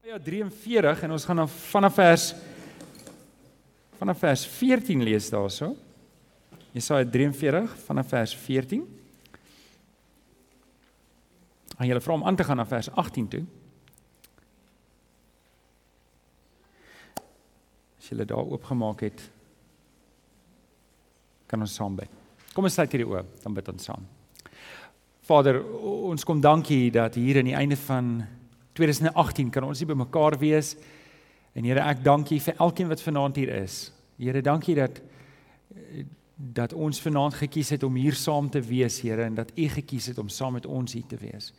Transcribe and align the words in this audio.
Ja 0.00 0.16
43 0.18 1.02
en 1.02 1.10
ons 1.12 1.24
gaan 1.24 1.36
dan 1.36 1.48
vanaf 1.48 1.94
vers 1.94 2.34
vanaf 3.98 4.18
vers 4.18 4.46
14 4.46 5.02
lees 5.02 5.28
daarso. 5.28 5.74
Jesaja 6.72 7.04
43 7.04 7.74
vanaf 7.84 8.08
vers 8.08 8.32
14. 8.36 8.86
En 11.76 11.84
jy 11.86 12.00
vra 12.00 12.16
om 12.16 12.24
aan 12.24 12.36
te 12.36 12.48
gaan 12.48 12.56
na 12.56 12.66
vers 12.66 12.88
18 12.90 13.28
toe. 13.28 13.42
As 18.00 18.08
jy 18.08 18.22
dit 18.22 18.32
daar 18.32 18.40
oopgemaak 18.40 19.04
het, 19.04 19.20
kan 21.46 21.60
ons 21.60 21.76
saam 21.76 22.00
bid. 22.00 22.08
Kom 22.56 22.64
ons 22.64 22.72
sluit 22.72 22.96
hierdie 22.96 23.12
oë, 23.12 23.26
dan 23.44 23.52
bid 23.52 23.68
ons 23.68 23.92
saam. 23.92 24.08
Vader, 25.28 25.60
ons 25.84 26.24
kom 26.24 26.40
dankie 26.40 26.88
dat 26.88 27.20
hier 27.20 27.44
aan 27.44 27.52
die 27.52 27.58
einde 27.58 27.76
van 27.84 28.14
2018 28.72 29.50
kan 29.50 29.64
ons 29.66 29.78
hier 29.78 29.88
bymekaar 29.90 30.38
wees. 30.38 30.76
En 31.52 31.66
Here, 31.66 31.82
ek 31.82 32.04
dank 32.04 32.30
U 32.30 32.38
vir 32.38 32.58
elkeen 32.58 32.88
wat 32.88 33.02
vanaand 33.02 33.36
hier 33.36 33.52
is. 33.62 33.92
Here, 34.20 34.42
dankie 34.42 34.76
dat 34.78 35.00
dat 36.40 36.72
ons 36.72 36.96
vanaand 37.04 37.34
gekies 37.36 37.68
het 37.74 37.82
om 37.84 37.98
hier 38.00 38.16
saam 38.16 38.46
te 38.50 38.62
wees, 38.64 39.00
Here, 39.04 39.22
en 39.22 39.34
dat 39.36 39.50
U 39.56 39.66
gekies 39.68 40.06
het 40.06 40.18
om 40.18 40.28
saam 40.32 40.56
met 40.56 40.66
ons 40.66 40.92
hier 40.96 41.06
te 41.06 41.18
wees. 41.20 41.50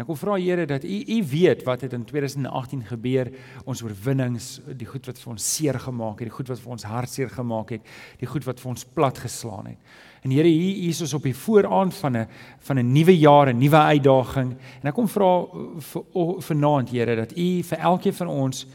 En 0.00 0.06
ek 0.06 0.14
wil 0.14 0.16
vra 0.16 0.34
Here 0.40 0.64
dat 0.64 0.84
U 0.88 0.98
U 1.12 1.16
weet 1.28 1.62
wat 1.68 1.82
het 1.84 1.92
in 1.92 2.06
2018 2.08 2.86
gebeur, 2.88 3.28
ons 3.68 3.82
oorwinnings, 3.84 4.46
die 4.64 4.86
goed 4.88 5.04
wat 5.10 5.18
vir 5.20 5.32
ons 5.34 5.48
seer 5.56 5.76
gemaak 5.76 6.22
het, 6.22 6.30
die 6.30 6.36
goed 6.38 6.48
wat 6.48 6.62
vir 6.62 6.72
ons 6.72 6.86
hartseer 6.88 7.28
gemaak 7.28 7.74
het, 7.74 7.90
die 8.16 8.28
goed 8.30 8.46
wat 8.48 8.62
vir 8.62 8.70
ons 8.72 8.86
plat 8.96 9.20
geslaan 9.20 9.68
het. 9.74 9.98
En 10.24 10.32
Here, 10.32 10.48
hier 10.48 10.88
is 10.88 11.02
ons 11.04 11.12
op 11.18 11.28
die 11.28 11.36
vooraand 11.36 11.92
van 12.00 12.16
'n 12.16 12.26
van 12.60 12.78
'n 12.78 12.92
nuwe 12.92 13.18
jaar, 13.18 13.52
'n 13.52 13.58
nuwe 13.58 13.76
uitdaging. 13.76 14.56
En 14.80 14.88
ek 14.88 14.94
kom 14.94 15.08
vra 15.08 15.44
vir 15.78 16.40
vanaand, 16.40 16.88
Here, 16.88 17.16
dat 17.16 17.36
U 17.36 17.62
vir 17.62 17.78
elkeen 17.78 18.14
van 18.14 18.28
ons 18.28 18.66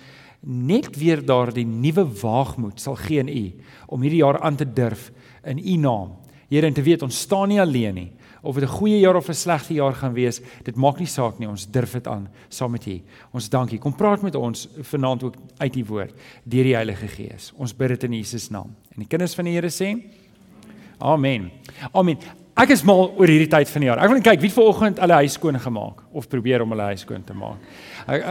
net 0.41 0.95
weer 0.95 1.25
daardie 1.25 1.65
nuwe 1.65 2.05
waagmoed 2.21 2.79
sal 2.79 2.95
gee 2.95 3.19
in 3.19 3.29
U 3.29 3.53
om 3.87 4.01
hierdie 4.01 4.21
jaar 4.21 4.39
aan 4.41 4.55
te 4.55 4.73
durf 4.73 5.11
in 5.43 5.57
U 5.57 5.75
naam. 5.75 6.11
Here, 6.49 6.67
en 6.67 6.73
te 6.73 6.83
weet 6.83 7.01
ons 7.01 7.19
staan 7.19 7.47
nie 7.47 7.61
alleen 7.61 7.95
nie. 7.95 8.11
Of 8.45 8.55
dit 8.55 8.63
'n 8.63 8.77
goeie 8.77 8.99
jaar 8.99 9.15
of 9.15 9.27
'n 9.27 9.33
slegte 9.33 9.73
jaar 9.73 9.93
gaan 9.93 10.13
wees, 10.13 10.41
dit 10.63 10.75
maak 10.75 10.99
nie 10.99 11.07
saak 11.07 11.39
nie. 11.39 11.47
Ons 11.47 11.65
durf 11.65 11.91
dit 11.91 12.07
aan 12.07 12.29
saam 12.49 12.71
met 12.71 12.85
U. 12.85 13.01
Ons 13.31 13.49
dankie. 13.49 13.79
Kom 13.79 13.95
praat 13.95 14.21
met 14.21 14.35
ons 14.35 14.67
vanaand 14.81 15.23
ook 15.23 15.35
uit 15.57 15.75
U 15.75 15.85
woord 15.85 16.13
deur 16.43 16.63
die 16.63 16.75
Heilige 16.75 17.07
Gees. 17.07 17.51
Ons 17.57 17.75
bid 17.75 17.87
dit 17.87 18.03
in 18.03 18.13
Jesus 18.13 18.49
naam. 18.49 18.75
En 18.95 18.99
die 18.99 19.07
kinders 19.07 19.35
van 19.35 19.45
die 19.45 19.53
Here 19.53 19.69
sê: 19.69 20.03
Amen. 20.99 21.51
Amen. 21.91 22.44
Ek 22.55 22.71
is 22.71 22.85
mal 22.87 23.09
oor 23.19 23.27
hierdie 23.27 23.49
tyd 23.51 23.67
van 23.67 23.83
die 23.83 23.87
jaar. 23.89 23.99
Ek 23.99 24.07
wil 24.07 24.15
net 24.15 24.23
kyk 24.29 24.39
wie 24.39 24.49
vanoggend 24.53 24.99
hulle 25.03 25.15
huis 25.19 25.33
skoon 25.35 25.57
gemaak 25.59 25.97
of 26.15 26.29
probeer 26.31 26.61
om 26.63 26.69
hulle 26.71 26.85
huis 26.93 27.01
skoon 27.03 27.25
te 27.27 27.33
maak. 27.35 27.59
Ek, 28.07 28.21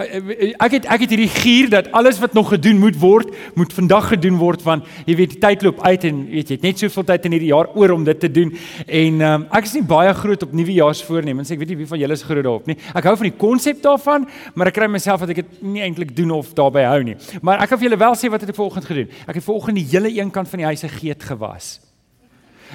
ek, 0.64 0.76
het 0.78 0.86
ek 0.94 1.04
het 1.04 1.12
hierdie 1.12 1.28
gier 1.28 1.68
dat 1.68 1.90
alles 1.92 2.16
wat 2.22 2.32
nog 2.32 2.48
gedoen 2.54 2.80
moet 2.80 2.96
word, 3.02 3.34
moet 3.52 3.76
vandag 3.76 4.08
gedoen 4.14 4.40
word 4.40 4.64
want 4.64 4.88
jy 5.04 5.18
weet 5.18 5.36
die 5.36 5.42
tyd 5.44 5.66
loop 5.68 5.84
uit 5.84 6.08
en 6.08 6.24
weet 6.32 6.54
jy 6.54 6.56
het 6.56 6.64
net 6.64 6.80
soveel 6.80 7.06
tyd 7.12 7.28
in 7.28 7.36
hierdie 7.36 7.52
jaar 7.52 7.68
oor 7.76 7.92
om 7.98 8.08
dit 8.08 8.24
te 8.24 8.32
doen. 8.32 8.56
En 8.88 9.22
um, 9.28 9.46
ek 9.60 9.68
is 9.68 9.76
nie 9.76 9.84
baie 9.92 10.16
groot 10.24 10.48
op 10.48 10.56
nuwejaarsvoornemens. 10.56 11.52
Ek 11.52 11.60
weet 11.60 11.76
nie 11.76 11.80
wie 11.84 11.92
van 11.92 12.04
julle 12.06 12.16
is 12.16 12.24
groot 12.24 12.48
daarop 12.48 12.72
nie. 12.72 12.80
Ek 12.96 13.12
hou 13.12 13.16
van 13.20 13.28
die 13.28 13.36
konsep 13.44 13.84
daarvan, 13.84 14.24
maar 14.56 14.72
ek 14.72 14.80
kry 14.80 14.88
myself 14.88 15.28
dat 15.28 15.36
ek 15.36 15.44
dit 15.44 15.64
nie 15.68 15.84
eintlik 15.84 16.16
doen 16.16 16.32
of 16.40 16.56
daarbey 16.56 16.88
hou 16.88 17.02
nie. 17.12 17.20
Maar 17.44 17.60
ek 17.66 17.74
kan 17.74 17.84
vir 17.84 17.92
julle 17.92 18.04
wel 18.08 18.16
sê 18.16 18.32
wat 18.32 18.40
het 18.40 18.56
ek 18.56 18.62
vanoggend 18.62 18.88
gedoen. 18.88 19.16
Ek 19.28 19.36
het 19.36 19.52
vanoggend 19.52 19.84
die 19.84 19.90
hele 19.92 20.16
een 20.16 20.32
kant 20.32 20.48
van 20.48 20.64
die 20.64 20.72
huis 20.72 20.80
se 20.80 20.96
geet 20.96 21.28
gewas. 21.28 21.74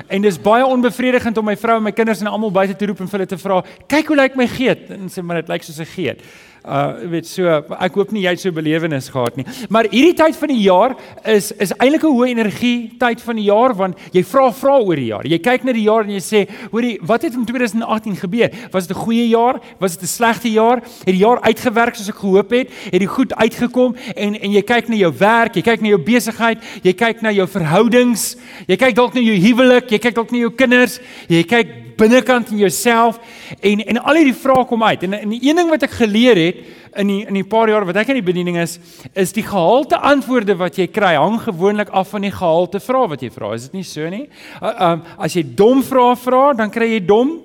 En 0.07 0.21
dis 0.21 0.41
baie 0.41 0.65
onbevredigend 0.65 1.37
om 1.37 1.45
my 1.45 1.55
vrou 1.57 1.77
en 1.77 1.83
my 1.83 1.91
kinders 1.91 2.21
en 2.21 2.27
almal 2.27 2.51
buite 2.51 2.75
te 2.75 2.85
roep 2.85 2.99
en 2.99 3.07
vir 3.07 3.19
hulle 3.19 3.29
te 3.29 3.37
vra, 3.37 3.63
"Kyk 3.87 4.07
hoe 4.07 4.15
lyk 4.15 4.35
my 4.35 4.47
geet?" 4.47 4.89
En 4.89 5.09
sê 5.09 5.23
maar 5.23 5.41
dit 5.41 5.49
lyk 5.49 5.63
soos 5.63 5.79
'n 5.79 5.85
geet. 5.85 6.21
Uh 6.65 7.07
weet 7.07 7.27
so 7.27 7.47
ek 7.79 7.95
hoop 7.95 8.09
nie 8.11 8.25
jy 8.25 8.33
het 8.35 8.41
so 8.41 8.52
belewenis 8.52 9.07
gehad 9.13 9.38
nie. 9.39 9.45
Maar 9.71 9.88
hierdie 9.93 10.15
tyd 10.17 10.35
van 10.35 10.52
die 10.52 10.61
jaar 10.65 10.95
is 11.23 11.52
is 11.55 11.71
eintlik 11.77 12.03
'n 12.03 12.11
hoë 12.11 12.27
energie 12.33 12.91
tyd 12.99 13.21
van 13.21 13.35
die 13.35 13.47
jaar 13.47 13.73
want 13.73 13.97
jy 14.11 14.23
vra 14.23 14.52
vra 14.52 14.80
oor 14.80 14.95
die 14.95 15.08
jaar. 15.08 15.25
Jy 15.25 15.39
kyk 15.39 15.64
na 15.64 15.71
die 15.71 15.87
jaar 15.87 16.03
en 16.03 16.11
jy 16.11 16.20
sê, 16.20 16.49
"Hoorie, 16.71 16.99
wat 17.02 17.21
het 17.21 17.33
in 17.33 17.45
2018 17.45 18.15
gebeur? 18.15 18.49
Was 18.71 18.87
dit 18.87 18.97
'n 18.97 18.99
goeie 18.99 19.27
jaar? 19.30 19.59
Was 19.80 19.93
dit 19.93 20.03
'n 20.03 20.08
slegte 20.08 20.52
jaar? 20.52 20.81
Het 21.05 21.15
die 21.15 21.23
jaar 21.23 21.42
uitgewerk 21.42 21.95
soos 21.95 22.09
ek 22.09 22.20
gehoop 22.20 22.49
het? 22.49 22.70
Het 22.91 22.99
dit 22.99 23.09
goed 23.09 23.33
uitgekom?" 23.36 23.95
En 24.15 24.36
en 24.36 24.52
jy 24.52 24.61
kyk 24.61 24.89
na 24.89 24.95
jou 24.95 25.14
werk, 25.17 25.55
jy 25.55 25.61
kyk 25.61 25.81
na 25.81 25.87
jou 25.87 25.99
besigheid, 26.03 26.58
jy 26.83 26.93
kyk 26.93 27.21
na 27.21 27.31
jou 27.31 27.47
verhoudings, 27.47 28.36
jy 28.67 28.76
kyk 28.76 28.95
dalk 28.95 29.14
na 29.14 29.21
jou 29.21 29.36
huwelik, 29.36 29.89
jy 29.89 29.99
kyk 29.99 30.15
dalk 30.15 30.31
na 30.31 30.37
jou 30.37 30.52
kinders, 30.52 30.99
jy 31.27 31.43
kyk 31.43 31.89
binnekant 31.99 32.52
in 32.54 32.64
jouself 32.64 33.20
en 33.60 33.83
en 33.86 34.02
al 34.02 34.20
hierdie 34.21 34.37
vrae 34.37 34.65
kom 34.70 34.83
uit. 34.83 35.04
En 35.08 35.17
en 35.20 35.33
die 35.36 35.42
een 35.49 35.60
ding 35.60 35.71
wat 35.71 35.83
ek 35.87 35.98
geleer 35.99 36.39
het 36.39 36.64
in 36.99 37.11
die 37.11 37.20
in 37.27 37.37
die 37.37 37.48
paar 37.48 37.70
jaar 37.70 37.86
wat 37.87 37.99
ek 38.02 38.14
in 38.14 38.21
die 38.21 38.26
bediening 38.26 38.58
is, 38.61 38.77
is 39.14 39.36
die 39.36 39.45
gehalte 39.45 39.99
antwoorde 39.99 40.55
wat 40.59 40.80
jy 40.80 40.88
kry 40.88 41.14
hang 41.20 41.38
gewoonlik 41.43 41.92
af 41.93 42.15
van 42.15 42.26
die 42.26 42.33
gehalte 42.33 42.82
vrae 42.83 43.11
wat 43.14 43.21
jy 43.26 43.30
vra. 43.33 43.54
Is 43.55 43.70
dit 43.70 43.80
nie 43.80 43.86
so 43.88 44.09
nie? 44.09 44.26
Uh, 44.61 44.73
um 44.93 45.05
as 45.20 45.38
jy 45.38 45.43
dom 45.43 45.83
vrae 45.86 46.15
vra, 46.23 46.43
dan 46.58 46.73
kry 46.73 46.93
jy 46.95 47.04
dom 47.05 47.38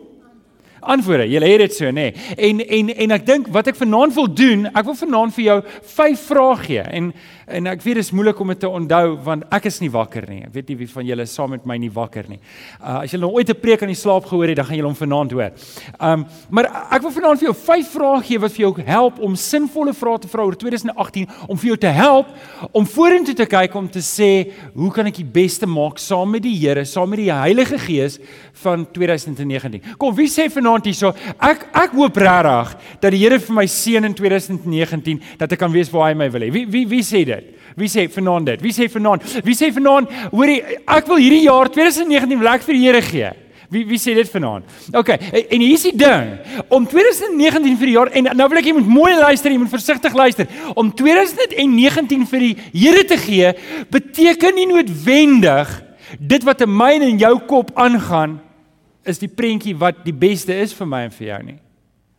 antwoorde. 0.84 1.26
Jy 1.28 1.40
het 1.42 1.62
dit 1.64 1.76
so 1.76 1.90
nê. 1.94 2.10
En 2.36 2.60
en 2.60 2.90
en 3.06 3.16
ek 3.16 3.26
dink 3.26 3.48
wat 3.54 3.70
ek 3.72 3.78
vanaand 3.78 4.14
wil 4.16 4.28
doen, 4.28 4.66
ek 4.72 4.88
wil 4.88 4.98
vanaand 4.98 5.36
vir 5.36 5.44
jou 5.44 5.58
vyf 5.96 6.26
vrae 6.28 6.56
gee. 6.64 6.84
En 7.00 7.12
En 7.46 7.66
ek 7.66 7.82
weet 7.84 7.98
dit 8.00 8.04
is 8.04 8.12
moeilik 8.14 8.38
om 8.40 8.48
dit 8.48 8.60
te 8.60 8.68
onthou 8.68 9.16
want 9.24 9.44
ek 9.52 9.68
is 9.68 9.80
nie 9.82 9.90
wakker 9.92 10.24
nie. 10.30 10.42
Ek 10.46 10.54
weet 10.54 10.70
nie 10.72 10.76
wie 10.80 10.88
van 10.88 11.04
julle 11.06 11.26
saam 11.28 11.50
met 11.50 11.66
my 11.68 11.76
nie 11.80 11.90
wakker 11.92 12.28
nie. 12.28 12.40
Uh 12.80 13.02
as 13.04 13.12
jy 13.12 13.20
nou 13.20 13.32
ooit 13.36 13.50
'n 13.50 13.60
preek 13.60 13.82
aan 13.82 13.92
die 13.92 14.00
slaap 14.00 14.24
gehoor 14.24 14.48
het, 14.48 14.56
dan 14.56 14.66
gaan 14.66 14.76
jy 14.76 14.84
hom 14.84 14.94
vanaand 14.96 15.32
hoor. 15.32 15.52
Um 16.00 16.26
maar 16.50 16.70
ek 16.90 17.02
wil 17.02 17.10
vanaand 17.10 17.38
vir 17.40 17.48
jou 17.48 17.54
vyf 17.54 17.88
vrae 17.92 18.22
gee 18.22 18.38
wat 18.38 18.52
vir 18.52 18.64
jou 18.64 18.74
help 18.86 19.18
om 19.20 19.36
sinvolle 19.36 19.92
vrae 19.92 20.18
te 20.18 20.28
vra 20.28 20.42
oor 20.42 20.56
2018 20.56 21.28
om 21.48 21.56
vir 21.56 21.68
jou 21.68 21.76
te 21.76 21.92
help 21.92 22.26
om 22.72 22.86
vorentoe 22.86 23.34
te 23.34 23.46
kyk 23.46 23.74
om 23.74 23.88
te 23.88 24.00
sê, 24.00 24.50
hoe 24.74 24.90
kan 24.90 25.06
ek 25.06 25.16
die 25.16 25.24
beste 25.24 25.66
maak 25.66 25.98
saam 25.98 26.30
met 26.30 26.42
die 26.42 26.54
Here, 26.54 26.84
saam 26.84 27.10
met 27.10 27.18
die 27.18 27.32
Heilige 27.32 27.78
Gees 27.78 28.18
van 28.62 28.86
2019. 28.92 29.96
Kom, 29.98 30.14
wie 30.14 30.28
sê 30.28 30.48
vanaand 30.48 30.86
hierso, 30.86 31.12
ek 31.38 31.66
ek 31.74 31.96
hoop 31.98 32.16
regtig 32.16 32.76
dat 33.00 33.10
die 33.12 33.20
Here 33.20 33.38
vir 33.38 33.54
my 33.54 33.66
seën 33.66 34.04
in 34.04 34.14
2019 34.14 35.20
dat 35.38 35.52
ek 35.52 35.58
kan 35.58 35.72
weet 35.72 35.90
waar 35.92 36.08
hy 36.08 36.14
my 36.14 36.30
wil 36.30 36.46
hê. 36.46 36.50
Wie 36.54 36.66
wie 36.66 36.86
wie 36.86 37.02
sê 37.02 37.24
dit? 37.24 37.33
Dit? 37.34 37.54
Wie 37.74 37.90
sê 37.90 38.06
vanaand 38.10 38.52
dit? 38.52 38.62
Wie 38.62 38.74
sê 38.74 38.88
vanaand? 38.90 39.24
Wie 39.44 39.56
sê 39.58 39.70
vanaand, 39.74 40.12
hoorie, 40.32 40.60
ek 40.86 41.08
wil 41.10 41.18
hierdie 41.22 41.46
jaar 41.48 41.70
2019 41.72 42.44
lekker 42.44 42.68
vir 42.68 42.78
die 42.78 42.84
Here 42.84 43.02
gee. 43.02 43.32
Wie 43.74 43.82
wie 43.88 43.98
sê 43.98 44.14
dit 44.14 44.28
vanaand? 44.30 44.68
OK, 44.94 45.10
en 45.10 45.64
hier 45.64 45.74
is 45.74 45.86
die 45.88 45.96
ding. 45.98 46.36
Om 46.68 46.86
2019 46.90 47.78
vir 47.80 47.90
die 47.90 47.96
jaar 47.96 48.12
en 48.14 48.30
nou 48.36 48.48
wil 48.52 48.60
ek 48.60 48.68
jy 48.68 48.76
moet 48.76 48.92
mooi 49.00 49.12
luister, 49.18 49.50
jy 49.50 49.62
moet 49.62 49.72
versigtig 49.72 50.14
luister. 50.14 50.48
Om 50.78 50.92
2019 50.94 52.28
vir 52.30 52.46
die 52.48 52.54
Here 52.74 53.02
te 53.08 53.18
gee 53.18 53.50
beteken 53.90 54.54
nie 54.58 54.68
noodwendig 54.70 55.72
dit 56.20 56.46
wat 56.46 56.62
in 56.62 56.70
my 56.70 56.92
en 57.00 57.18
jou 57.18 57.34
kop 57.48 57.72
aangaan 57.80 58.38
is 59.08 59.18
die 59.20 59.28
prentjie 59.28 59.74
wat 59.76 60.04
die 60.04 60.14
beste 60.14 60.54
is 60.54 60.72
vir 60.76 60.88
my 60.88 61.04
en 61.08 61.14
vir 61.14 61.26
jou 61.32 61.42
nie. 61.50 61.58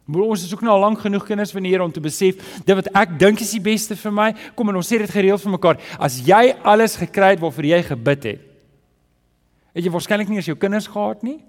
Maar 0.05 0.21
ons 0.21 0.43
is 0.45 0.53
ook 0.53 0.61
nou 0.61 0.73
al 0.75 0.83
lank 0.83 0.99
genoeg 1.01 1.25
kinders 1.25 1.51
van 1.51 1.65
die 1.65 1.71
Here 1.73 1.83
om 1.83 1.91
te 1.91 2.03
besef 2.03 2.37
dit 2.65 2.75
wat 2.77 2.89
ek 2.93 3.15
dink 3.19 3.41
is 3.41 3.55
die 3.55 3.63
beste 3.63 3.97
vir 3.97 4.13
my. 4.13 4.27
Kom 4.57 4.69
en 4.69 4.77
ons 4.77 4.91
sê 4.91 4.99
dit 5.01 5.09
gereeld 5.09 5.41
vir 5.41 5.55
mekaar. 5.55 5.81
As 5.97 6.19
jy 6.21 6.53
alles 6.61 6.97
gekry 7.01 7.33
het 7.33 7.41
waarvoor 7.41 7.69
jy 7.71 7.81
gebid 7.87 8.29
het, 8.29 8.43
het 9.75 9.83
jy 9.83 9.91
waarskynlik 9.91 10.29
nie 10.29 10.39
eens 10.39 10.51
jou 10.51 10.57
kinders 10.59 10.87
gehad 10.91 11.25
nie. 11.25 11.39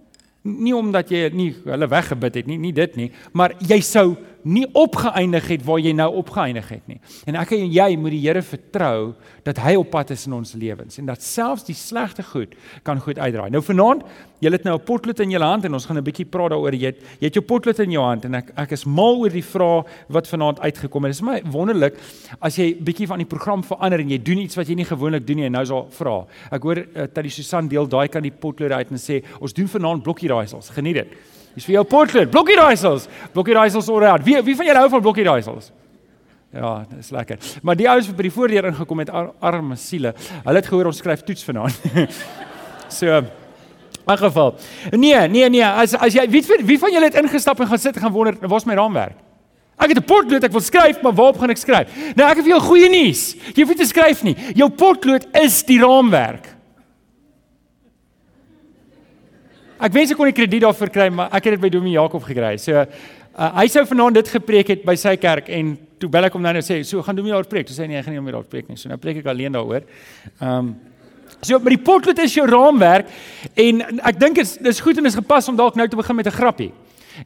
Nie 0.46 0.72
omdat 0.76 1.10
jy 1.12 1.28
nie 1.34 1.50
hulle 1.66 1.88
weggebid 1.90 2.40
het 2.40 2.48
nie, 2.48 2.56
nie 2.62 2.72
dit 2.72 2.96
nie, 2.96 3.10
maar 3.34 3.56
jy 3.66 3.80
sou 3.84 4.12
nie 4.46 4.66
opgeëindig 4.78 5.48
het 5.50 5.64
waar 5.66 5.80
jy 5.82 5.92
nou 5.96 6.08
opgeëindig 6.20 6.68
het 6.70 6.86
nie. 6.90 7.00
En 7.26 7.38
ek 7.40 7.56
en 7.56 7.66
jy 7.72 7.88
moet 7.98 8.14
die 8.14 8.22
Here 8.26 8.42
vertrou 8.46 9.14
dat 9.46 9.58
hy 9.62 9.74
op 9.78 9.90
pad 9.90 10.12
is 10.14 10.26
in 10.28 10.36
ons 10.36 10.54
lewens 10.58 11.00
en 11.00 11.10
dat 11.10 11.22
selfs 11.22 11.66
die 11.66 11.76
slegte 11.76 12.22
goed 12.26 12.54
kan 12.86 13.00
goed 13.02 13.18
uitdraai. 13.18 13.50
Nou 13.50 13.62
vanaand, 13.64 14.04
jy 14.44 14.52
het 14.52 14.64
nou 14.64 14.76
'n 14.76 14.84
potlood 14.84 15.20
in 15.20 15.30
jou 15.30 15.42
hand 15.42 15.64
en 15.64 15.74
ons 15.74 15.86
gaan 15.86 15.98
'n 15.98 16.04
bietjie 16.04 16.26
praat 16.26 16.50
daaroor. 16.50 16.74
Jy 16.74 16.86
het 16.86 17.00
jy 17.20 17.26
het 17.26 17.34
jou 17.34 17.44
potlood 17.44 17.78
in 17.78 17.90
jou 17.90 18.04
hand 18.04 18.24
en 18.24 18.34
ek 18.34 18.52
ek 18.56 18.72
is 18.72 18.84
mal 18.84 19.18
oor 19.18 19.30
die 19.30 19.42
vrae 19.42 19.84
wat 20.08 20.28
vanaand 20.28 20.60
uitgekom 20.60 21.04
het. 21.04 21.12
Dit 21.12 21.22
is 21.22 21.28
my 21.28 21.42
wonderlik 21.50 21.94
as 22.40 22.56
jy 22.56 22.74
bietjie 22.74 23.06
van 23.06 23.18
die 23.18 23.26
program 23.26 23.62
verander 23.62 24.00
en 24.00 24.10
jy 24.10 24.22
doen 24.22 24.38
iets 24.38 24.56
wat 24.56 24.68
jy 24.68 24.74
nie 24.74 24.84
gewoonlik 24.84 25.26
doen 25.26 25.36
nie 25.36 25.46
en 25.46 25.52
nou 25.52 25.62
is 25.62 25.68
daar 25.68 25.86
vra. 25.90 26.26
Ek 26.52 26.62
hoor 26.62 26.78
uh, 26.78 26.84
dat 26.94 27.22
die 27.22 27.30
Susan 27.30 27.68
deel 27.68 27.88
daai 27.88 28.08
kan 28.08 28.22
die 28.22 28.30
potlood 28.30 28.70
uit 28.70 28.90
en 28.90 28.98
sê 28.98 29.22
ons 29.40 29.52
doen 29.52 29.68
vanaand 29.68 30.02
blokkie 30.02 30.28
raaisels. 30.28 30.70
Geniet 30.70 30.94
dit. 30.94 31.08
Dis 31.56 31.64
vir 31.64 31.78
jou 31.78 31.86
potlood. 31.88 32.28
Blokkie 32.30 32.56
raaisels. 32.58 33.08
Blokkie 33.32 33.56
raaisels 33.56 33.88
oor 33.88 34.04
uit. 34.12 34.24
Wie 34.26 34.36
wie 34.44 34.56
van 34.58 34.68
julle 34.68 34.82
hou 34.84 34.90
van 34.92 35.04
blokkie 35.04 35.24
raaisels? 35.24 35.72
Ja, 36.52 36.84
dit 36.88 37.00
is 37.00 37.10
lekker. 37.10 37.38
Maar 37.62 37.76
die 37.76 37.88
ouens 37.90 38.06
wat 38.10 38.16
by 38.16 38.28
die 38.28 38.32
voordeur 38.32 38.68
ingekom 38.70 39.00
het, 39.02 39.10
ar 39.10 39.32
arme 39.44 39.76
siele. 39.80 40.12
Hulle 40.44 40.60
het 40.60 40.68
gehoor 40.68 40.88
ons 40.92 41.00
skryf 41.00 41.24
toets 41.26 41.44
vanaand. 41.44 41.80
so 42.98 43.20
in 44.06 44.18
geval. 44.20 44.54
Nee, 44.90 45.28
nee, 45.28 45.48
nee. 45.50 45.64
As 45.64 45.96
as 45.96 46.14
jy 46.14 46.26
wie 46.30 46.44
wie 46.68 46.78
van 46.78 46.92
julle 46.92 47.08
het 47.08 47.16
ingestap 47.20 47.60
en 47.60 47.70
gaan 47.72 47.82
sit 47.82 47.96
en 47.96 48.04
gaan 48.06 48.12
wonder, 48.14 48.36
waar's 48.48 48.68
my 48.68 48.76
raamwerk? 48.78 49.16
Ek 49.76 49.92
het 49.92 49.98
'n 49.98 50.08
potlood, 50.08 50.44
ek 50.44 50.52
wil 50.52 50.60
skryf, 50.60 51.02
maar 51.02 51.12
waarop 51.12 51.38
gaan 51.38 51.50
ek 51.50 51.60
skryf? 51.60 51.88
Nou 52.16 52.28
ek 52.30 52.36
het 52.36 52.44
vir 52.44 52.54
jou 52.56 52.60
goeie 52.60 52.88
nuus. 52.88 53.34
Jy 53.54 53.64
hoef 53.64 53.68
nie 53.68 53.82
te 53.84 53.88
skryf 53.88 54.22
nie. 54.22 54.36
Jou 54.54 54.70
potlood 54.70 55.26
is 55.32 55.62
die 55.64 55.80
raamwerk. 55.80 56.55
Ek 59.76 59.92
wens 59.92 60.10
ek 60.10 60.16
kon 60.16 60.30
die 60.30 60.36
krediet 60.36 60.62
daarvoor 60.64 60.88
kry, 60.88 61.10
maar 61.12 61.28
ek 61.36 61.44
het 61.44 61.56
dit 61.58 61.60
by 61.60 61.68
Dominee 61.68 61.98
Jakob 61.98 62.24
gekry. 62.24 62.56
So 62.56 62.72
uh, 62.80 63.50
hy 63.60 63.66
sou 63.68 63.84
vanaand 63.84 64.16
dit 64.22 64.28
gepreek 64.28 64.72
het 64.72 64.84
by 64.88 64.94
sy 64.96 65.16
kerk 65.20 65.50
en 65.52 65.74
toe 66.00 66.08
bel 66.12 66.28
ek 66.28 66.36
hom 66.36 66.42
nou 66.42 66.54
en 66.56 66.64
sê, 66.64 66.82
"So, 66.84 67.02
gaan 67.02 67.16
jy 67.16 67.30
daar 67.30 67.44
preek?" 67.44 67.66
Toe 67.66 67.76
sê 67.76 67.82
hy, 67.82 67.88
"Nee, 67.88 67.98
ek 67.98 68.04
gaan 68.04 68.14
nie 68.14 68.20
meer 68.20 68.32
daar 68.40 68.44
preek 68.44 68.68
nie." 68.68 68.76
So 68.76 68.88
nou 68.88 68.96
preek 68.98 69.18
ek 69.18 69.26
alleen 69.26 69.52
daaroor. 69.52 69.82
Ehm 70.40 70.58
um, 70.58 70.76
So 71.42 71.58
met 71.58 71.74
die 71.74 71.82
potlood 71.82 72.18
is 72.22 72.34
jou 72.34 72.46
raamwerk 72.48 73.08
en 73.54 73.82
ek 74.06 74.18
dink 74.18 74.38
dit 74.38 74.46
is 74.46 74.56
dis 74.62 74.80
goed 74.80 74.96
en 74.98 75.06
is 75.06 75.18
gepas 75.18 75.48
om 75.48 75.56
dalk 75.56 75.76
nou 75.76 75.86
te 75.88 75.96
begin 75.96 76.16
met 76.16 76.26
'n 76.26 76.38
grappie. 76.38 76.72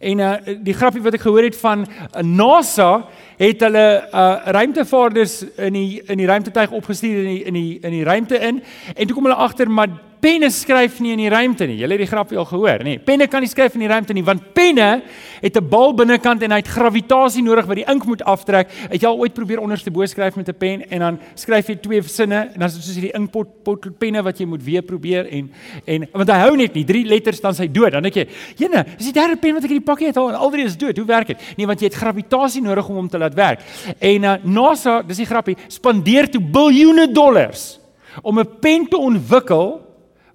En 0.01 0.19
uh 0.19 0.37
die 0.63 0.75
grappie 0.75 1.03
wat 1.03 1.15
ek 1.15 1.21
gehoor 1.21 1.43
het 1.43 1.57
van 1.57 1.87
uh, 1.87 2.23
NASA 2.23 3.07
het 3.39 3.61
hulle 3.61 4.09
uh 4.13 4.37
ruimtevaarders 4.47 5.45
in 5.57 5.73
die 5.73 6.03
in 6.07 6.19
die 6.19 6.27
ruimtetuig 6.27 6.71
opgestuur 6.71 7.19
in 7.19 7.25
die 7.25 7.45
in 7.45 7.55
die 7.55 7.79
in 7.83 7.91
die 7.91 8.05
ruimte 8.05 8.39
in 8.39 8.63
en 8.97 9.07
toe 9.07 9.15
kom 9.15 9.25
hulle 9.25 9.37
agter 9.37 9.71
maar 9.71 9.89
penne 10.21 10.51
skryf 10.53 11.01
nie 11.01 11.15
in 11.15 11.23
die 11.25 11.31
ruimte 11.33 11.67
nie. 11.69 11.79
Julle 11.81 11.97
het 11.97 12.05
die 12.05 12.11
grapjie 12.11 12.39
al 12.41 12.47
gehoor, 12.49 12.85
nê? 12.85 12.99
Penne 13.03 13.27
kan 13.31 13.43
nie 13.43 13.51
skryf 13.51 13.75
in 13.77 13.85
die 13.85 13.91
ruimte 13.91 14.15
nie 14.17 14.25
want 14.25 14.53
penne 14.55 15.03
het 15.41 15.57
'n 15.57 15.69
bal 15.69 15.95
binnekant 15.95 16.43
en 16.43 16.51
hy 16.51 16.59
het 16.59 16.69
gravitasie 16.69 17.43
nodig 17.43 17.67
wat 17.67 17.77
die 17.77 17.89
ink 17.89 18.05
moet 18.05 18.23
aftrek. 18.23 18.69
Het 18.91 19.03
jy 19.03 19.09
al 19.09 19.19
ooit 19.19 19.35
probeer 19.35 19.61
onderste 19.61 19.91
bo 19.91 20.05
skryf 20.07 20.37
met 20.37 20.49
'n 20.49 20.55
pen 20.55 20.91
en 20.91 20.99
dan 20.99 21.19
skryf 21.35 21.67
jy 21.69 21.77
twee 21.77 22.03
sinne 22.03 22.51
en 22.53 22.59
dan 22.59 22.69
is 22.69 22.75
dit 22.75 22.85
soos 22.85 22.95
hierdie 22.95 23.15
inkpot 23.15 23.63
pot 23.65 23.99
penne 23.99 24.23
wat 24.23 24.39
jy 24.39 24.47
moet 24.47 24.63
weer 24.63 24.83
probeer 24.83 25.27
en 25.27 25.51
en 25.87 26.09
want 26.13 26.29
hy 26.29 26.39
hou 26.39 26.57
net 26.57 26.75
nie 26.75 26.85
drie 26.85 27.05
letters 27.05 27.41
dan 27.41 27.55
sy 27.55 27.67
dood. 27.67 27.93
Dan 27.93 28.03
dink 28.03 28.15
jy, 28.15 28.29
"Jene, 28.57 28.85
is 28.99 29.05
die 29.05 29.13
derde 29.13 29.37
pen 29.37 29.55
wat 29.55 29.65
ek 29.65 29.71
in 29.71 29.79
die 29.79 29.85
pakkie 29.85 30.07
het 30.07 30.17
al 30.17 30.29
en 30.29 30.35
al 30.35 30.51
drie 30.51 30.65
is 30.65 30.77
dood. 30.77 30.97
Hoe 30.97 31.07
werk 31.07 31.27
dit?" 31.27 31.39
Nee, 31.57 31.67
want 31.67 31.81
jy 31.81 31.87
het 31.87 31.95
gravitasie 31.95 32.63
nodig 32.63 32.89
om 32.89 32.97
hom 32.97 33.09
te 33.09 33.19
laat 33.19 33.35
werk. 33.35 33.61
En 33.99 34.23
uh, 34.23 34.35
NASA, 34.45 35.03
dis 35.03 35.17
die 35.17 35.27
grappie, 35.27 35.57
spandeer 35.69 36.31
toe 36.31 36.41
biljoene 36.41 37.13
dollars 37.13 37.79
om 38.23 38.39
'n 38.39 38.49
pen 38.61 38.89
te 38.89 38.99
ontwikkel 38.99 39.90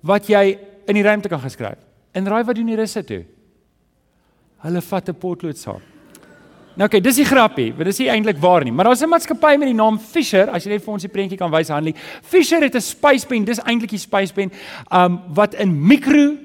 wat 0.06 0.30
jy 0.30 0.58
in 0.86 1.00
die 1.00 1.04
ruimte 1.04 1.32
kan 1.32 1.42
geskryf. 1.42 1.82
En 2.14 2.28
raai 2.30 2.44
wat 2.46 2.56
doen 2.56 2.70
die 2.70 2.78
russe 2.80 3.04
toe? 3.04 3.24
Hulle 4.66 4.82
vat 4.82 5.10
'n 5.10 5.14
potlood 5.14 5.58
saam. 5.58 5.82
Nou 6.76 6.88
okay, 6.88 7.00
dis 7.00 7.16
die 7.16 7.26
grappie, 7.26 7.72
want 7.72 7.86
dis 7.86 8.00
nie 8.00 8.10
eintlik 8.12 8.38
waar 8.38 8.64
nie, 8.64 8.72
maar 8.72 8.86
daar's 8.86 9.02
'n 9.02 9.10
maatskappy 9.10 9.58
met 9.58 9.68
die 9.68 9.74
naam 9.74 9.98
Fisher, 10.00 10.50
as 10.50 10.66
jy 10.66 10.72
net 10.72 10.84
vir 10.84 10.94
ons 10.94 11.02
die 11.02 11.10
prentjie 11.12 11.38
kan 11.38 11.52
wys 11.52 11.70
Hanlie. 11.70 11.96
Fisher 12.22 12.62
het 12.62 12.76
'n 12.76 12.82
spyspen, 12.82 13.46
dis 13.46 13.60
eintlik 13.60 13.90
die 13.90 13.98
spyspen, 13.98 14.52
um 14.92 15.22
wat 15.34 15.54
in 15.54 15.88
mikro 15.88 16.38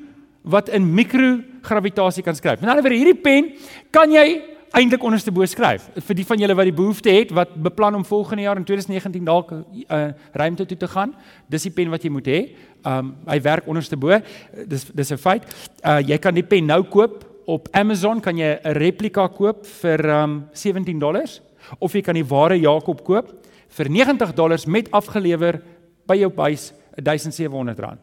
wat 0.42 0.68
in 0.68 0.94
mikrogravitasie 0.94 2.22
kan 2.22 2.34
skryf. 2.34 2.60
Met 2.60 2.70
ander 2.70 2.82
woorde, 2.82 2.96
hierdie 2.96 3.22
pen 3.22 3.52
kan 3.90 4.10
jy 4.10 4.42
eintlik 4.76 5.02
onderste 5.02 5.32
bo 5.34 5.46
skryf. 5.46 5.88
Vir 6.06 6.18
die 6.20 6.26
van 6.26 6.38
julle 6.38 6.54
wat 6.54 6.68
die 6.68 6.76
behoefte 6.76 7.10
het 7.12 7.32
wat 7.34 7.54
beplan 7.58 7.96
om 7.98 8.04
volgende 8.06 8.44
jaar 8.46 8.58
in 8.60 8.64
2019 8.64 9.24
dalk 9.24 9.50
'n 9.52 9.64
uh, 9.88 10.12
ruimte 10.32 10.66
toe 10.66 10.76
te 10.76 10.88
gaan, 10.88 11.14
dis 11.48 11.62
die 11.62 11.72
pen 11.72 11.90
wat 11.90 12.02
jy 12.02 12.10
moet 12.10 12.26
hê. 12.26 12.40
Um 12.86 13.16
hy 13.26 13.40
werk 13.40 13.66
onderste 13.66 13.96
bo. 13.96 14.20
Dis 14.66 14.84
dis 14.84 15.10
'n 15.12 15.16
feit. 15.16 15.42
Uh 15.84 16.00
jy 16.00 16.18
kan 16.18 16.34
die 16.34 16.46
pen 16.46 16.66
nou 16.66 16.82
koop 16.82 17.24
op 17.46 17.68
Amazon 17.72 18.20
kan 18.20 18.36
jy 18.36 18.58
'n 18.62 18.72
replika 18.72 19.28
koop 19.28 19.66
vir 19.66 20.10
um 20.10 20.44
17 20.52 20.98
dollars 20.98 21.40
of 21.78 21.92
jy 21.92 22.02
kan 22.02 22.14
die 22.14 22.24
ware 22.24 22.56
Jakob 22.58 23.04
koop 23.04 23.46
vir 23.68 23.88
90 23.88 24.34
dollars 24.34 24.66
met 24.66 24.90
afgelewer 24.90 25.60
by 26.06 26.16
jou 26.16 26.32
huis 26.36 26.72
1700 26.96 27.78
rand. 27.78 28.00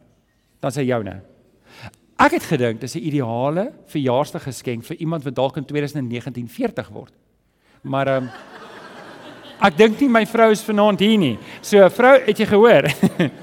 Dan 0.60 0.70
sê 0.70 0.84
joune. 0.84 1.20
Ek 2.18 2.34
het 2.34 2.48
gedink 2.50 2.80
dis 2.80 2.94
'n 2.94 3.06
ideale 3.06 3.72
verjaarsdaggeskenk 3.86 4.84
vir 4.84 4.96
iemand 4.96 5.24
wat 5.24 5.34
dalk 5.34 5.56
in 5.56 5.64
2019 5.64 6.48
40 6.48 6.88
word. 6.88 7.12
Maar 7.82 8.06
ehm 8.06 8.22
um, 8.22 8.30
ek 9.66 9.76
dink 9.76 10.00
nie 10.00 10.08
my 10.08 10.26
vrou 10.26 10.50
is 10.50 10.62
vanaand 10.62 11.00
hier 11.00 11.18
nie. 11.18 11.38
So 11.60 11.88
vrou, 11.88 12.18
het 12.26 12.38
jy 12.38 12.46
gehoor? 12.46 12.90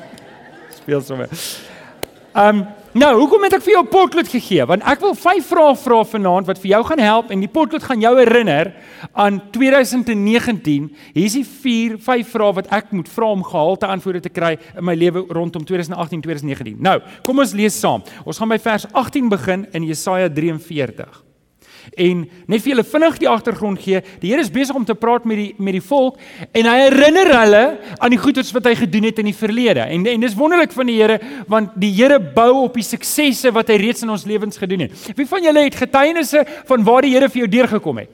Speel 0.80 1.02
sommer. 1.02 1.30
Ehm 2.34 2.58
um, 2.58 2.68
Nou, 2.96 3.10
hoekom 3.20 3.44
het 3.44 3.58
ek 3.58 3.64
vir 3.66 3.74
jou 3.74 3.82
'n 3.84 3.92
potlood 3.92 4.28
gegee? 4.32 4.66
Want 4.66 4.84
ek 4.88 5.02
wil 5.02 5.16
vyf 5.16 5.48
vrae 5.52 5.76
vra 5.76 6.04
vanaand 6.04 6.48
wat 6.48 6.60
vir 6.60 6.70
jou 6.70 6.84
gaan 6.84 7.00
help 7.00 7.30
en 7.30 7.40
die 7.40 7.52
potlood 7.52 7.84
gaan 7.84 8.00
jou 8.00 8.16
herinner 8.18 8.74
aan 9.14 9.42
2019. 9.52 10.96
Hier 11.14 11.26
is 11.26 11.34
die 11.34 11.44
vier, 11.44 11.98
vyf 11.98 12.30
vrae 12.30 12.54
wat 12.54 12.68
ek 12.72 12.92
moet 12.92 13.10
vra 13.10 13.26
om 13.26 13.44
gehalte 13.44 13.86
antwoorde 13.86 14.22
te 14.22 14.30
kry 14.30 14.58
in 14.78 14.86
my 14.86 14.96
lewe 14.96 15.26
rondom 15.28 15.66
2018 15.66 16.22
2019. 16.22 16.78
Nou, 16.80 17.02
kom 17.24 17.40
ons 17.40 17.54
lees 17.54 17.80
saam. 17.80 18.02
Ons 18.24 18.38
gaan 18.38 18.50
by 18.50 18.60
vers 18.60 18.86
18 18.94 19.30
begin 19.30 19.68
in 19.74 19.84
Jesaja 19.84 20.30
43. 20.30 21.25
En 21.94 22.24
net 22.48 22.64
vir 22.64 22.74
julle 22.74 22.86
vinnig 22.88 23.20
die 23.22 23.30
agtergrond 23.30 23.82
gee, 23.82 24.02
die 24.22 24.32
Here 24.32 24.42
is 24.42 24.52
besig 24.54 24.76
om 24.76 24.86
te 24.86 24.96
praat 24.98 25.26
met 25.26 25.38
die 25.38 25.50
met 25.58 25.78
die 25.78 25.84
volk 25.84 26.18
en 26.52 26.70
hy 26.70 26.76
herinner 26.86 27.32
hulle 27.40 27.64
aan 28.00 28.14
die 28.14 28.22
goeders 28.22 28.52
wat 28.56 28.68
hy 28.70 28.76
gedoen 28.80 29.10
het 29.10 29.20
in 29.22 29.30
die 29.30 29.38
verlede. 29.38 29.86
En 29.86 30.06
en 30.10 30.26
dis 30.26 30.38
wonderlik 30.38 30.74
van 30.76 30.90
die 30.92 30.98
Here 31.02 31.20
want 31.52 31.76
die 31.80 31.94
Here 31.96 32.20
bou 32.20 32.66
op 32.66 32.80
die 32.80 32.86
suksesse 32.86 33.54
wat 33.56 33.70
hy 33.72 33.80
reeds 33.82 34.06
in 34.06 34.14
ons 34.14 34.26
lewens 34.26 34.58
gedoen 34.62 34.88
het. 34.88 35.12
Wie 35.16 35.30
van 35.30 35.44
julle 35.46 35.68
het 35.68 35.84
getuienisse 35.86 36.46
van 36.70 36.88
waar 36.88 37.06
die 37.06 37.14
Here 37.16 37.30
vir 37.30 37.46
jou 37.46 37.52
deurgekom 37.60 38.04
het? 38.04 38.12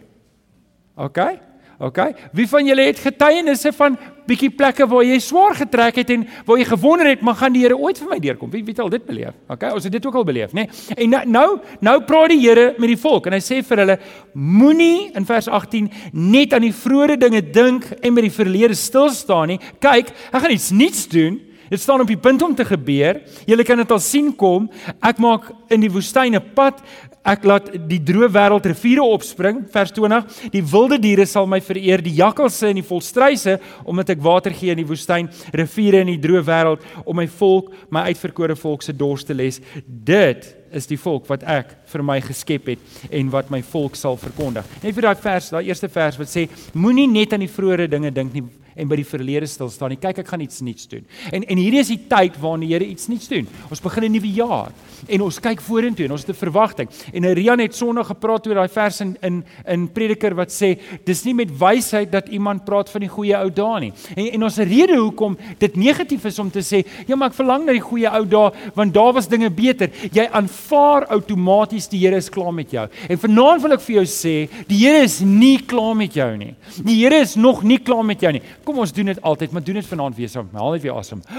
OK? 1.01 1.50
OK? 1.81 2.00
Wie 2.38 2.48
van 2.50 2.68
julle 2.69 2.83
het 2.86 3.00
getuienisse 3.01 3.72
van 3.74 3.95
bietjie 4.30 4.51
plekke 4.54 4.86
waar 4.88 5.04
jy 5.04 5.18
swaar 5.24 5.56
getrek 5.57 5.98
het 6.04 6.12
en 6.13 6.28
waar 6.45 6.60
jy 6.62 6.68
gewonder 6.69 7.10
het, 7.10 7.24
maar 7.25 7.39
gaan 7.39 7.56
die 7.56 7.63
Here 7.66 7.78
ooit 7.78 7.98
vir 7.98 8.12
my 8.12 8.19
deurkom? 8.22 8.51
Wie 8.54 8.62
wie 8.62 8.75
het 8.75 8.83
al 8.83 8.92
dit 8.94 9.06
beleef? 9.06 9.33
OK? 9.50 9.66
Ons 9.74 9.88
het 9.89 9.95
dit 9.95 10.06
ook 10.06 10.19
al 10.22 10.28
beleef, 10.28 10.54
nê? 10.54 10.68
Nee? 10.68 10.98
En 10.98 11.10
nou, 11.16 11.24
nou 11.25 11.48
nou 11.81 11.98
praat 12.06 12.30
die 12.36 12.42
Here 12.44 12.72
met 12.78 12.94
die 12.94 13.00
volk 13.01 13.28
en 13.28 13.38
hy 13.38 13.42
sê 13.42 13.62
vir 13.66 13.83
hulle: 13.83 14.00
Moenie 14.33 15.10
in 15.18 15.25
vers 15.25 15.50
18 15.50 15.89
net 16.13 16.54
aan 16.54 16.68
die 16.68 16.75
vroeë 16.75 17.18
dinge 17.22 17.42
dink 17.50 17.89
en 18.00 18.13
met 18.13 18.30
die 18.30 18.36
verlede 18.36 18.78
stil 18.78 19.10
staan 19.10 19.56
nie. 19.56 19.62
Kyk, 19.81 20.13
ek 20.30 20.44
gaan 20.45 20.54
iets 20.54 20.69
nuuts 20.75 21.07
doen. 21.10 21.39
Dit 21.72 21.80
staan 21.80 22.01
op 22.04 22.10
die 22.10 22.19
punt 22.19 22.42
om 22.44 22.56
te 22.56 22.66
gebeur. 22.68 23.22
Julle 23.48 23.63
kan 23.63 23.80
dit 23.80 23.92
al 23.95 24.01
sien 24.04 24.33
kom. 24.36 24.66
Ek 25.00 25.22
maak 25.24 25.45
in 25.72 25.80
die 25.80 25.92
woestyn 25.92 26.36
'n 26.36 26.54
pad. 26.54 26.83
Ek 27.21 27.44
laat 27.45 27.68
die 27.85 28.00
droë 28.01 28.31
wêreld 28.33 28.65
riviere 28.65 29.03
opspring, 29.06 29.59
vers 29.69 29.91
20. 29.94 30.23
Die 30.56 30.63
wilde 30.71 30.97
diere 31.01 31.27
sal 31.29 31.45
my 31.50 31.59
vereer, 31.62 32.01
die 32.01 32.15
jakkalse 32.18 32.71
en 32.71 32.79
die 32.79 32.85
volstruise, 32.85 33.59
omdat 33.85 34.15
ek 34.15 34.23
water 34.25 34.56
gee 34.57 34.73
in 34.73 34.81
die 34.81 34.88
woestyn, 34.89 35.29
riviere 35.53 36.01
in 36.01 36.09
die 36.15 36.21
droë 36.21 36.41
wêreld 36.47 36.88
om 37.06 37.19
my 37.21 37.27
volk, 37.29 37.69
my 37.94 38.07
uitverkore 38.09 38.57
volk 38.57 38.81
se 38.81 38.95
dors 38.97 39.27
te 39.27 39.38
les. 39.38 39.62
Dit 39.85 40.50
is 40.73 40.88
die 40.89 40.97
volk 40.97 41.27
wat 41.29 41.44
ek 41.45 41.75
vir 41.91 42.03
my 42.07 42.18
geskep 42.23 42.71
het 42.71 43.12
en 43.12 43.29
wat 43.33 43.51
my 43.53 43.62
volk 43.69 44.00
sal 44.00 44.18
verkondig. 44.18 44.65
Net 44.81 44.95
vir 44.95 45.09
daai 45.12 45.21
vers, 45.21 45.51
daai 45.53 45.68
eerste 45.68 45.91
vers 45.91 46.18
wat 46.18 46.31
sê 46.31 46.47
moenie 46.73 47.09
net 47.12 47.35
aan 47.35 47.45
die 47.45 47.51
vroeë 47.51 47.89
dinge 47.91 48.13
dink 48.15 48.33
nie, 48.33 48.45
en 48.75 48.88
by 48.88 48.95
die 48.95 49.07
verlede 49.07 49.47
stil 49.47 49.69
staan 49.69 49.94
nie. 49.94 50.00
Kyk, 50.01 50.21
ek 50.23 50.27
gaan 50.27 50.44
iets 50.44 50.62
nuuts 50.62 50.88
doen. 50.91 51.06
En 51.31 51.44
en 51.44 51.57
hierdie 51.57 51.81
is 51.81 51.91
die 51.91 52.00
tyd 52.09 52.38
waarin 52.41 52.65
die 52.65 52.71
Here 52.71 52.88
iets 52.88 53.09
nuuts 53.12 53.27
doen. 53.27 53.47
Ons 53.69 53.81
begin 53.83 54.03
'n 54.06 54.12
nuwe 54.12 54.31
jaar 54.33 54.71
en 55.07 55.21
ons 55.21 55.39
kyk 55.39 55.62
vorentoe 55.62 56.06
en 56.06 56.12
ons 56.12 56.21
het 56.21 56.29
'n 56.29 56.39
verwagting. 56.39 56.89
En 57.13 57.33
Rian 57.33 57.59
het 57.59 57.75
Sondag 57.75 58.07
gepraat 58.07 58.47
oor 58.47 58.56
daai 58.56 58.69
vers 58.69 59.01
in 59.01 59.18
in 59.21 59.44
in 59.68 59.88
Prediker 59.88 60.35
wat 60.35 60.50
sê 60.50 60.79
dis 61.06 61.23
nie 61.25 61.33
met 61.33 61.50
wysheid 61.50 62.12
dat 62.12 62.29
iemand 62.29 62.65
praat 62.65 62.89
van 62.89 63.01
die 63.01 63.09
goeie 63.09 63.35
ou 63.38 63.50
dae 63.50 63.79
nie. 63.79 63.94
En 64.16 64.31
en 64.31 64.44
ons 64.44 64.57
rede 64.57 64.95
hoekom 64.95 65.37
dit 65.59 65.75
negatief 65.75 66.25
is 66.25 66.40
om 66.40 66.51
te 66.51 66.61
sê, 66.61 66.85
ja, 67.07 67.16
maar 67.16 67.30
ek 67.30 67.35
verlang 67.35 67.66
na 67.66 67.71
die 67.73 67.83
goeie 67.83 68.09
ou 68.09 68.25
dae 68.25 68.51
want 68.75 68.94
daar 68.94 69.13
was 69.13 69.28
dinge 69.28 69.49
beter. 69.49 69.90
Jy 70.11 70.28
aanvaar 70.31 71.06
outomaties 71.07 71.87
die 71.87 72.01
Here 72.01 72.18
is 72.18 72.30
klaar 72.30 72.54
met 72.54 72.71
jou. 72.71 72.87
En 73.09 73.18
vanaand 73.18 73.61
wil 73.61 73.73
ek 73.73 73.81
vir 73.81 73.95
jou 73.95 74.06
sê, 74.06 74.49
die 74.68 74.78
Here 74.81 75.04
is 75.04 75.19
nie 75.21 75.59
klaar 75.59 75.95
met 75.95 76.13
jou 76.13 76.30
nie. 76.37 76.56
Die 76.83 76.97
Here 77.04 77.21
is 77.21 77.35
nog 77.35 77.63
nie 77.63 77.78
klaar 77.78 78.06
met 78.06 78.21
jou 78.21 78.31
nie. 78.31 78.42
Kom 78.71 78.80
ons 78.85 78.94
doen 78.95 79.09
dit 79.11 79.18
altyd, 79.28 79.51
maar 79.51 79.63
doen 79.68 79.81
dit 79.81 79.87
vanaand 79.87 80.16
weer 80.16 80.30
saam. 80.31 80.47
Haal 80.56 80.78
net 80.78 80.85
weer 80.87 80.95
asem. 80.95 81.23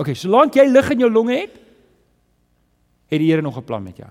Okay, 0.00 0.14
solank 0.16 0.54
jy 0.56 0.62
lug 0.70 0.86
in 0.94 1.02
jou 1.02 1.08
longe 1.12 1.34
het, 1.34 1.56
het 3.10 3.20
die 3.20 3.26
Here 3.28 3.42
nog 3.42 3.56
'n 3.58 3.64
plan 3.66 3.82
met 3.82 3.96
jou. 3.98 4.08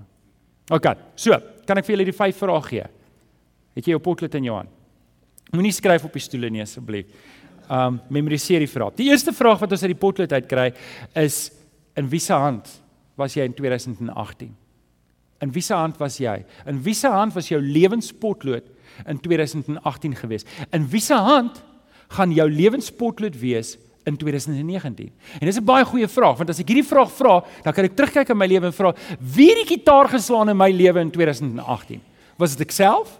Okay. 0.70 0.94
So, 1.16 1.34
kan 1.66 1.78
ek 1.78 1.86
vir 1.86 1.96
julle 1.96 2.06
die 2.06 2.18
vyf 2.18 2.38
vrae 2.38 2.62
gee? 2.62 2.84
Het 3.74 3.86
jy 3.86 3.92
jou 3.96 4.00
potlood 4.00 4.36
in 4.36 4.44
jou 4.44 4.56
hand? 4.56 4.70
Moenie 5.52 5.72
skryf 5.72 6.04
op 6.06 6.14
die 6.14 6.22
stoele 6.22 6.50
nie 6.50 6.62
asseblief. 6.62 7.08
Um 7.70 8.02
memoriseer 8.10 8.60
die 8.60 8.70
vrae. 8.70 8.92
Die 8.96 9.10
eerste 9.10 9.34
vraag 9.34 9.60
wat 9.60 9.72
ons 9.72 9.82
uit 9.82 9.96
die 9.96 10.00
potlood 10.06 10.32
uit 10.32 10.48
kry 10.48 10.74
is 11.16 11.52
in 11.96 12.10
wie 12.10 12.20
se 12.20 12.34
hand 12.34 12.70
was 13.16 13.34
jy 13.34 13.44
in 13.46 13.54
2018? 13.54 14.56
In 15.42 15.52
wie 15.52 15.62
se 15.62 15.74
hand 15.74 15.98
was 15.98 16.18
jy? 16.18 16.46
In 16.68 16.84
wie 16.84 16.94
se 16.94 17.08
hand 17.08 17.34
was 17.34 17.50
jou 17.50 17.62
lewenspotlood 17.62 18.64
in 19.08 19.20
2018 19.20 20.16
gewees. 20.16 20.46
In 20.72 20.88
wie 20.90 21.02
se 21.02 21.14
hand 21.14 21.64
gaan 22.08 22.34
jou 22.34 22.50
lewenspotlood 22.52 23.40
wees 23.40 23.78
in 24.04 24.18
2019? 24.18 25.12
En 25.40 25.46
dis 25.46 25.58
'n 25.58 25.66
baie 25.66 25.86
goeie 25.86 26.08
vraag 26.08 26.38
want 26.38 26.50
as 26.50 26.60
ek 26.60 26.68
hierdie 26.68 26.88
vraag 26.88 27.12
vra, 27.12 27.44
dan 27.64 27.74
kan 27.74 27.86
ek 27.86 27.96
terugkyk 27.96 28.30
in 28.30 28.38
my 28.38 28.48
lewe 28.48 28.66
en 28.66 28.74
vra, 28.74 28.96
wie 29.20 29.50
het 29.50 29.68
die 29.68 29.78
gitaar 29.78 30.10
geslaan 30.10 30.50
in 30.50 30.58
my 30.58 30.72
lewe 30.72 31.00
in 31.00 31.12
2018? 31.12 32.02
Was 32.38 32.56
dit 32.56 32.68
ek 32.68 32.72
self 32.72 33.20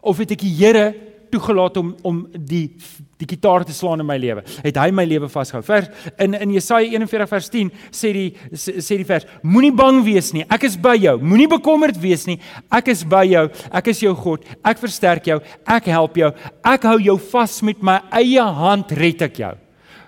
of 0.00 0.18
het 0.18 0.30
ek 0.30 0.40
die 0.40 0.54
Here 0.54 0.94
toegelaat 1.36 1.76
om 1.80 1.94
om 2.06 2.22
die 2.32 2.68
die 3.16 3.28
gitaar 3.30 3.64
te 3.64 3.72
slaan 3.72 4.02
in 4.02 4.06
my 4.08 4.18
lewe. 4.20 4.42
Het 4.60 4.76
hy 4.76 4.90
my 4.92 5.06
lewe 5.08 5.28
vasgehou. 5.32 5.62
Vers 5.64 5.88
in 6.20 6.34
in 6.36 6.52
Jesaja 6.52 6.84
41 6.84 7.30
vers 7.30 7.48
10 7.52 7.70
sê 7.88 8.12
die 8.12 8.26
sê 8.52 8.98
die 9.00 9.08
vers: 9.08 9.24
Moenie 9.42 9.72
bang 9.72 10.02
wees 10.04 10.32
nie. 10.36 10.44
Ek 10.52 10.66
is 10.68 10.76
by 10.76 10.96
jou. 11.00 11.16
Moenie 11.22 11.48
bekommerd 11.48 11.96
wees 12.02 12.26
nie. 12.28 12.38
Ek 12.68 12.90
is 12.92 13.04
by 13.08 13.24
jou. 13.30 13.46
Ek 13.72 13.92
is 13.92 14.02
jou 14.04 14.14
God. 14.14 14.44
Ek 14.64 14.82
versterk 14.82 15.30
jou. 15.32 15.40
Ek 15.64 15.88
help 15.92 16.18
jou. 16.20 16.32
Ek 16.64 16.88
hou 16.90 16.98
jou 17.00 17.16
vas 17.32 17.60
met 17.62 17.80
my 17.82 18.00
eie 18.20 18.50
hand 18.60 18.92
red 18.92 19.24
ek 19.30 19.40
jou. 19.44 19.54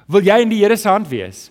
Wil 0.09 0.29
jy 0.29 0.43
in 0.45 0.53
die 0.53 0.61
Here 0.61 0.77
se 0.77 0.89
hand 0.89 1.09
wees? 1.09 1.49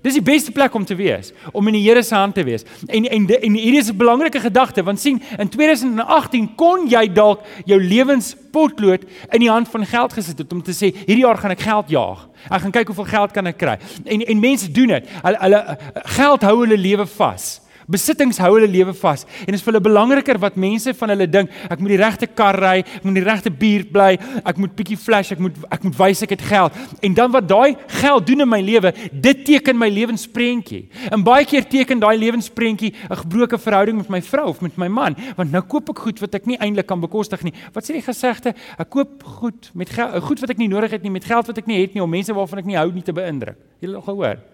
Dis 0.00 0.16
die 0.16 0.24
beste 0.24 0.52
plek 0.52 0.74
om 0.74 0.84
te 0.84 0.94
wees, 0.96 1.32
om 1.52 1.66
in 1.68 1.76
die 1.76 1.82
Here 1.84 2.02
se 2.02 2.14
hand 2.14 2.34
te 2.34 2.44
wees. 2.44 2.64
En 2.88 3.04
en 3.04 3.26
en 3.28 3.54
hierdie 3.54 3.80
is 3.80 3.90
'n 3.90 3.96
belangrike 3.96 4.40
gedagte 4.40 4.82
want 4.82 5.00
sien, 5.00 5.22
in 5.38 5.48
2018 5.48 6.54
kon 6.56 6.88
jy 6.88 7.12
dalk 7.12 7.40
jou 7.64 7.80
lewenspotlood 7.80 9.02
in 9.30 9.40
die 9.40 9.50
hand 9.50 9.68
van 9.68 9.86
geld 9.86 10.12
gesit 10.12 10.38
het 10.38 10.52
om 10.52 10.62
te 10.62 10.72
sê 10.72 10.94
hierdie 10.94 11.24
jaar 11.24 11.38
gaan 11.38 11.50
ek 11.50 11.60
geld 11.60 11.88
jaag. 11.88 12.28
Ek 12.50 12.60
gaan 12.60 12.70
kyk 12.72 12.86
hoeveel 12.86 13.04
geld 13.04 13.32
kan 13.32 13.46
ek 13.46 13.58
kry. 13.58 13.78
En 14.04 14.20
en 14.20 14.40
mense 14.40 14.72
doen 14.72 14.88
dit. 14.88 15.08
Hulle, 15.22 15.38
hulle 15.40 15.78
geld 15.94 16.42
hou 16.42 16.60
hulle 16.60 16.76
lewe 16.76 17.06
vas. 17.06 17.61
Besittings 17.90 18.38
hou 18.42 18.52
hulle 18.54 18.68
lewe 18.70 18.94
vas 18.94 19.24
en 19.24 19.50
dit 19.50 19.58
is 19.58 19.64
vir 19.64 19.72
hulle 19.72 19.84
belangriker 19.84 20.38
wat 20.42 20.56
mense 20.60 20.94
van 20.94 21.12
hulle 21.14 21.26
dink. 21.30 21.50
Ek 21.70 21.80
moet 21.82 21.94
die 21.94 22.00
regte 22.00 22.26
kar 22.26 22.58
ry, 22.58 22.76
ek 22.82 23.04
moet 23.06 23.18
die 23.18 23.24
regte 23.26 23.50
buurt 23.50 23.92
bly, 23.92 24.10
ek 24.44 24.60
moet 24.62 24.74
bietjie 24.76 24.98
flash, 25.00 25.32
ek 25.34 25.42
moet 25.42 25.56
ek 25.72 25.86
moet 25.86 25.98
wys 25.98 26.22
ek 26.26 26.36
het 26.36 26.44
geld. 26.46 26.76
En 27.02 27.16
dan 27.18 27.32
wat 27.34 27.48
daai 27.48 27.76
geld 28.00 28.26
doen 28.26 28.44
in 28.46 28.50
my 28.50 28.60
lewe, 28.64 28.92
dit 29.12 29.44
teken 29.46 29.78
my 29.78 29.88
lewensprentjie. 29.92 30.84
En 31.10 31.24
baie 31.26 31.46
keer 31.48 31.66
teken 31.68 32.02
daai 32.02 32.16
lewensprentjie 32.18 32.92
'n 33.10 33.20
gebroke 33.24 33.58
verhouding 33.58 33.96
met 33.96 34.08
my 34.08 34.22
vrou 34.22 34.48
of 34.48 34.60
met 34.60 34.76
my 34.76 34.88
man, 34.88 35.16
want 35.36 35.50
nou 35.50 35.62
koop 35.62 35.90
ek 35.90 35.98
goed 35.98 36.20
wat 36.20 36.34
ek 36.34 36.46
nie 36.46 36.58
eintlik 36.58 36.86
kan 36.86 37.00
bekostig 37.00 37.42
nie. 37.42 37.52
Wat 37.72 37.84
sê 37.84 37.92
die 37.92 38.02
gesegde? 38.02 38.54
Ek 38.78 38.90
koop 38.90 39.22
goed 39.22 39.70
met 39.74 39.90
geld, 39.90 40.22
goed 40.22 40.40
wat 40.40 40.50
ek 40.50 40.58
nie 40.58 40.68
nodig 40.68 40.90
het 40.90 41.02
nie, 41.02 41.10
met 41.10 41.24
geld 41.24 41.46
wat 41.46 41.58
ek 41.58 41.66
nie 41.66 41.80
het 41.80 41.94
nie 41.94 42.02
om 42.02 42.10
mense 42.10 42.32
waarvan 42.32 42.58
ek 42.58 42.66
nie 42.66 42.76
hou 42.76 42.90
nie 42.92 43.02
te 43.02 43.12
beïndruk. 43.12 43.56
Jy 43.80 43.88
het 43.88 43.96
al 43.96 44.02
gehoor? 44.02 44.51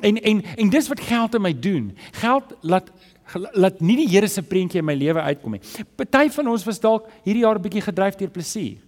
En 0.00 0.16
en 0.16 0.42
en 0.56 0.70
dis 0.70 0.88
wat 0.88 1.00
geld 1.00 1.34
in 1.34 1.42
my 1.42 1.52
doen. 1.52 1.96
Geld 2.12 2.54
laat 2.60 2.90
laat 3.52 3.80
nie 3.80 3.96
die 3.96 4.08
Here 4.08 4.28
se 4.28 4.42
prentjie 4.42 4.80
in 4.80 4.84
my 4.84 4.94
lewe 4.94 5.20
uitkom 5.20 5.54
nie. 5.54 5.60
Party 5.96 6.28
van 6.34 6.48
ons 6.50 6.64
was 6.66 6.80
dalk 6.80 7.06
hierdie 7.24 7.44
jaar 7.44 7.58
'n 7.58 7.62
bietjie 7.62 7.82
gedryf 7.82 8.16
deur 8.16 8.30
plesier. 8.30 8.78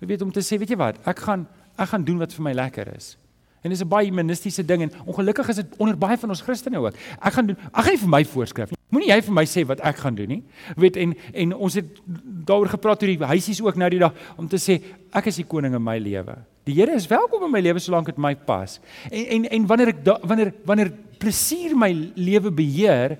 Jy 0.00 0.06
weet 0.06 0.22
om 0.22 0.32
te 0.32 0.40
sê, 0.40 0.58
weet 0.58 0.70
jy 0.70 0.76
wat? 0.76 0.96
Ek 1.06 1.18
gaan 1.18 1.46
ek 1.76 1.88
gaan 1.88 2.04
doen 2.04 2.18
wat 2.18 2.32
vir 2.32 2.42
my 2.42 2.52
lekker 2.52 2.94
is. 2.96 3.16
En 3.64 3.70
dis 3.70 3.80
'n 3.80 3.88
baie 3.88 4.08
humanistiese 4.08 4.64
ding 4.64 4.82
en 4.82 4.92
ongelukkig 5.04 5.48
is 5.48 5.56
dit 5.56 5.66
onder 5.76 5.98
baie 5.98 6.18
van 6.18 6.28
ons 6.28 6.40
Christene 6.40 6.78
ook. 6.78 6.94
Ek 7.20 7.32
gaan 7.32 7.46
doen 7.46 7.56
ek 7.72 7.84
gaan 7.84 7.92
nie 7.92 7.98
vir 7.98 8.08
my 8.08 8.24
voorskryf 8.24 8.70
nie. 8.70 8.78
Moenie 8.88 9.08
jy 9.08 9.22
vir 9.22 9.32
my 9.32 9.44
sê 9.44 9.64
wat 9.66 9.80
ek 9.80 9.96
gaan 9.96 10.14
doen 10.14 10.28
nie. 10.28 10.42
Weet 10.76 10.96
en 10.96 11.14
en 11.32 11.54
ons 11.54 11.74
het 11.74 11.86
daaroor 12.44 12.68
gepraat 12.68 13.02
oor 13.02 13.08
die 13.08 13.24
huisies 13.24 13.62
ook 13.62 13.76
nou 13.76 13.88
die 13.90 13.98
dag 13.98 14.12
om 14.36 14.48
te 14.48 14.56
sê 14.56 14.82
ek 15.12 15.26
is 15.26 15.36
die 15.36 15.46
koning 15.46 15.74
in 15.74 15.82
my 15.82 15.98
lewe. 15.98 16.36
Die 16.64 16.74
Here 16.74 16.92
is 16.92 17.06
welkom 17.06 17.44
in 17.44 17.50
my 17.50 17.60
lewe 17.60 17.78
solank 17.78 18.06
dit 18.06 18.18
my 18.18 18.34
pas. 18.34 18.80
En 19.10 19.26
en 19.26 19.44
en 19.50 19.66
wanneer 19.66 19.88
ek 19.88 20.04
da, 20.04 20.18
wanneer 20.22 20.52
wanneer 20.64 20.92
plesier 21.18 21.74
my 21.76 22.12
lewe 22.14 22.50
beheer, 22.50 23.18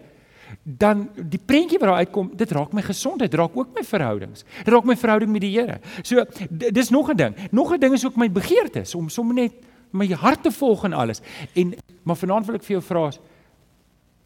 dan 0.63 1.09
die 1.17 1.41
prentjie 1.41 1.79
wat 1.79 1.89
daar 1.89 2.05
uitkom, 2.05 2.31
dit 2.37 2.53
raak 2.53 2.73
my 2.73 2.83
gesondheid, 2.83 3.35
raak 3.35 3.57
ook 3.57 3.75
my 3.75 3.83
verhoudings. 3.83 4.45
Dit 4.65 4.75
raak 4.75 4.85
my 4.85 4.97
verhouding 4.97 5.33
met 5.33 5.41
die 5.41 5.59
Here. 5.59 5.81
So 6.03 6.25
dis 6.51 6.91
nog 6.91 7.11
'n 7.11 7.17
ding. 7.17 7.35
Nog 7.51 7.73
'n 7.73 7.81
ding 7.81 7.95
is 7.95 8.05
ook 8.05 8.17
my 8.17 8.31
begeertes 8.31 8.95
om 8.95 9.09
sommer 9.09 9.35
net 9.35 9.53
my 9.95 10.07
hart 10.21 10.43
te 10.43 10.53
volg 10.55 10.85
en 10.85 10.93
alles. 10.93 11.23
En 11.55 11.75
maar 12.05 12.19
vanaand 12.21 12.47
wil 12.47 12.59
ek 12.59 12.67
vir 12.67 12.77
jou 12.77 12.85
vra, 12.85 13.09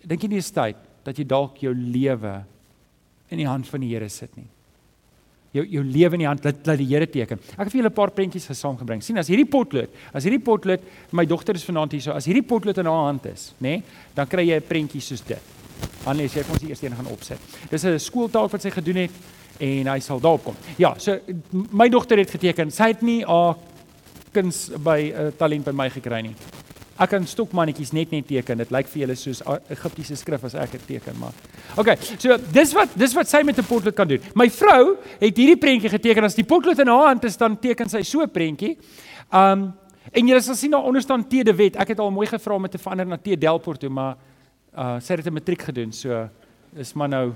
dink 0.03 0.23
jy 0.25 0.31
nie 0.33 0.43
is 0.43 0.51
tyd 0.51 0.79
dat 1.07 1.19
jy 1.19 1.27
dalk 1.29 1.61
jou 1.63 1.75
lewe 1.75 2.41
in 3.31 3.39
die 3.39 3.47
hand 3.47 3.69
van 3.69 3.85
die 3.85 3.93
Here 3.93 4.09
sit 4.09 4.35
nie? 4.37 4.49
jou 5.57 5.65
jou 5.65 5.83
lewe 5.85 6.19
in 6.19 6.25
die 6.25 6.29
hand 6.29 6.45
laat 6.45 6.67
laat 6.69 6.81
die 6.81 6.89
Here 6.91 7.07
teken. 7.09 7.41
Ek 7.57 7.67
het 7.67 7.73
vir 7.73 7.81
julle 7.81 7.91
'n 7.91 7.95
paar 7.95 8.11
prentjies 8.11 8.47
gesaamgebring. 8.47 9.03
sien 9.03 9.19
as 9.19 9.29
hierdie 9.29 9.49
potlood, 9.49 9.89
as 10.13 10.25
hierdie 10.25 10.43
potlood, 10.45 10.81
my 11.11 11.25
dogter 11.25 11.55
is 11.55 11.65
vanaand 11.65 11.93
hier 11.93 12.01
so, 12.01 12.13
as 12.13 12.27
hierdie 12.27 12.47
potlood 12.47 12.79
in 12.79 12.87
haar 12.87 13.05
hand 13.07 13.27
is, 13.27 13.55
nê, 13.61 13.79
nee, 13.79 13.83
dan 14.15 14.27
kry 14.27 14.47
jy 14.47 14.57
'n 14.57 14.63
prentjie 14.69 15.01
soos 15.01 15.23
dit. 15.23 15.41
Annelie, 16.05 16.29
jy 16.29 16.43
kan 16.43 16.51
ons 16.53 16.61
die 16.61 16.69
eerste 16.69 16.87
een 16.87 16.97
gaan 16.97 17.07
opset. 17.07 17.39
Dis 17.71 17.85
'n 17.85 17.99
skooltaak 17.99 18.51
wat 18.51 18.63
sy 18.63 18.71
gedoen 18.71 18.97
het 18.97 19.11
en 19.59 19.87
hy 19.87 19.99
sal 20.01 20.21
daarop 20.21 20.45
kom. 20.45 20.57
Ja, 20.77 20.95
so 20.99 21.19
my 21.73 21.89
dogter 21.89 22.19
het 22.19 22.31
geteken. 22.31 22.71
Sy 22.71 22.89
het 22.89 23.03
nie 23.03 23.25
haar 23.25 23.57
kuns 24.33 24.69
by 24.79 24.99
uh, 25.11 25.31
talent 25.39 25.65
by 25.65 25.73
my 25.73 25.89
gekry 25.89 26.23
nie. 26.23 26.35
Ek 26.99 27.13
kan 27.15 27.27
stokmannetjies 27.31 27.93
net 27.95 28.11
net 28.11 28.27
teken. 28.27 28.59
Dit 28.59 28.73
lyk 28.75 28.89
vir 28.91 29.05
julle 29.05 29.15
soos 29.19 29.41
Egiptiese 29.71 30.17
skrif 30.19 30.43
as 30.49 30.57
ek 30.59 30.73
dit 30.75 30.87
teken, 30.97 31.15
maar. 31.21 31.37
OK. 31.79 31.93
So, 32.19 32.35
dis 32.55 32.73
wat 32.75 32.97
dis 32.99 33.15
wat 33.15 33.31
sy 33.31 33.45
met 33.47 33.59
'n 33.59 33.65
potlood 33.65 33.95
kan 33.95 34.09
doen. 34.09 34.19
My 34.35 34.49
vrou 34.51 34.97
het 35.21 35.37
hierdie 35.37 35.57
prentjie 35.57 35.91
geteken. 35.91 36.25
As 36.25 36.35
die 36.35 36.45
potlood 36.45 36.79
in 36.79 36.89
haar 36.89 37.15
hand 37.15 37.25
is, 37.25 37.37
dan 37.37 37.57
teken 37.57 37.89
sy 37.89 38.03
so 38.03 38.23
'n 38.23 38.31
prentjie. 38.31 38.79
Um 39.33 39.73
en 40.13 40.29
jy 40.29 40.41
sal 40.41 40.55
sien 40.55 40.71
daar 40.71 40.83
onder 40.83 41.03
staan 41.03 41.25
T 41.29 41.45
de 41.45 41.55
Wet. 41.55 41.77
Ek 41.77 41.89
het 41.89 41.99
al 41.99 42.11
mooi 42.11 42.27
gevra 42.27 42.55
om 42.55 42.67
te 42.67 42.79
verander 42.79 43.07
na 43.07 43.17
T 43.17 43.41
Delport 43.41 43.81
toe, 43.81 43.91
maar 43.91 44.17
uh 44.75 44.99
sy 45.01 45.15
het 45.15 45.25
dit 45.25 45.33
'n 45.33 45.35
matriek 45.35 45.63
gedoen. 45.63 45.93
So 45.93 46.29
is 46.75 46.95
maar 46.95 47.09
nou 47.09 47.33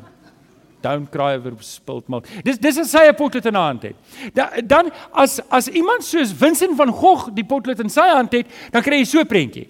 don't 0.83 1.11
cry 1.11 1.35
over 1.37 1.53
spilled 1.61 2.09
milk. 2.09 2.27
Dis 2.45 2.59
dis 2.59 2.77
is 2.77 2.91
sy 2.91 3.07
'n 3.09 3.15
potlood 3.15 3.47
in 3.47 3.55
haar 3.55 3.73
hand 3.73 3.83
het. 3.83 3.97
Da, 4.35 4.51
dan 4.61 4.91
as 5.13 5.41
as 5.49 5.69
iemand 5.69 6.05
soos 6.05 6.33
Vincent 6.33 6.77
van 6.77 6.93
Gogh 6.93 7.31
die 7.35 7.45
potlood 7.45 7.81
in 7.81 7.89
sy 7.89 8.09
hand 8.09 8.33
het, 8.33 8.47
dan 8.71 8.83
kry 8.83 8.99
jy 8.99 9.05
so 9.05 9.21
'n 9.21 9.27
prentjie. 9.27 9.69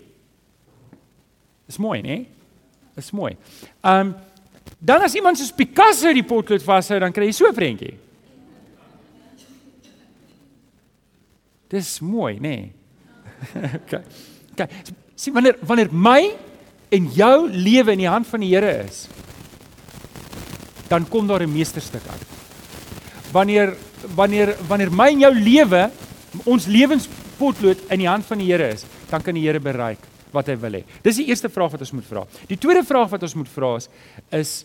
Dis 1.66 1.78
mooi, 1.78 2.02
né? 2.02 2.26
Dis 2.96 3.10
mooi. 3.10 3.36
Um 3.82 4.14
dan 4.78 5.02
as 5.02 5.14
iemand 5.14 5.38
soos 5.38 5.52
Picasso 5.52 6.12
die 6.12 6.26
potlood 6.26 6.62
vashou, 6.62 6.98
dan 6.98 7.12
kry 7.12 7.26
jy 7.26 7.32
so 7.32 7.46
'n 7.46 7.54
prentjie. 7.54 7.98
Dis 11.68 12.00
mooi, 12.00 12.38
né? 12.40 12.72
okay. 13.56 14.02
Okay. 14.52 14.68
Sien 15.14 15.32
wanneer 15.32 15.56
wanneer 15.64 15.88
my 15.92 16.34
en 16.92 17.08
jou 17.16 17.48
lewe 17.48 17.94
in 17.94 18.02
die 18.02 18.08
hand 18.08 18.26
van 18.28 18.42
die 18.44 18.50
Here 18.52 18.84
is, 18.84 19.06
dan 20.92 21.08
kom 21.08 21.26
daar 21.26 21.42
'n 21.42 21.52
meesterstuk 21.52 22.04
uit. 22.06 22.26
Wanneer 23.32 23.76
wanneer 24.14 24.56
wanneer 24.68 24.92
my 24.92 25.08
en 25.08 25.20
jou 25.20 25.34
lewe 25.34 25.90
ons 26.44 26.66
lewenspotlood 26.66 27.78
in 27.90 27.98
die 27.98 28.08
hand 28.08 28.24
van 28.26 28.38
die 28.38 28.52
Here 28.52 28.68
is, 28.68 28.84
dan 29.10 29.22
kan 29.22 29.34
die 29.34 29.46
Here 29.46 29.60
bereik 29.60 29.98
wat 30.32 30.46
hy 30.46 30.56
wil 30.56 30.72
hê. 30.72 30.84
Dis 31.02 31.16
die 31.16 31.26
eerste 31.28 31.48
vraag 31.48 31.70
wat 31.70 31.80
ons 31.80 31.92
moet 31.92 32.04
vra. 32.04 32.26
Die 32.48 32.58
tweede 32.58 32.84
vraag 32.84 33.10
wat 33.10 33.22
ons 33.22 33.34
moet 33.34 33.48
vra 33.48 33.76
is 33.76 33.88
is 34.30 34.64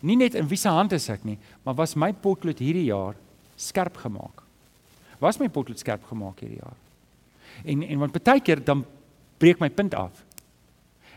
nie 0.00 0.16
net 0.16 0.34
in 0.34 0.48
wie 0.48 0.58
se 0.58 0.68
hand 0.68 0.92
is 0.92 1.08
ek 1.08 1.24
nie, 1.24 1.38
maar 1.64 1.74
was 1.74 1.96
my 1.96 2.12
potlood 2.12 2.58
hierdie 2.58 2.90
jaar 2.90 3.14
skerp 3.56 3.96
gemaak? 3.96 4.42
Was 5.20 5.38
my 5.38 5.48
potlood 5.48 5.78
skerp 5.78 6.04
gemaak 6.04 6.40
hierdie 6.40 6.60
jaar? 6.60 6.76
En 7.64 7.82
en 7.82 7.98
want 7.98 8.24
baie 8.24 8.40
keer 8.40 8.64
dan 8.64 8.84
breek 9.38 9.60
my 9.60 9.70
punt 9.70 9.94
af. 9.94 10.23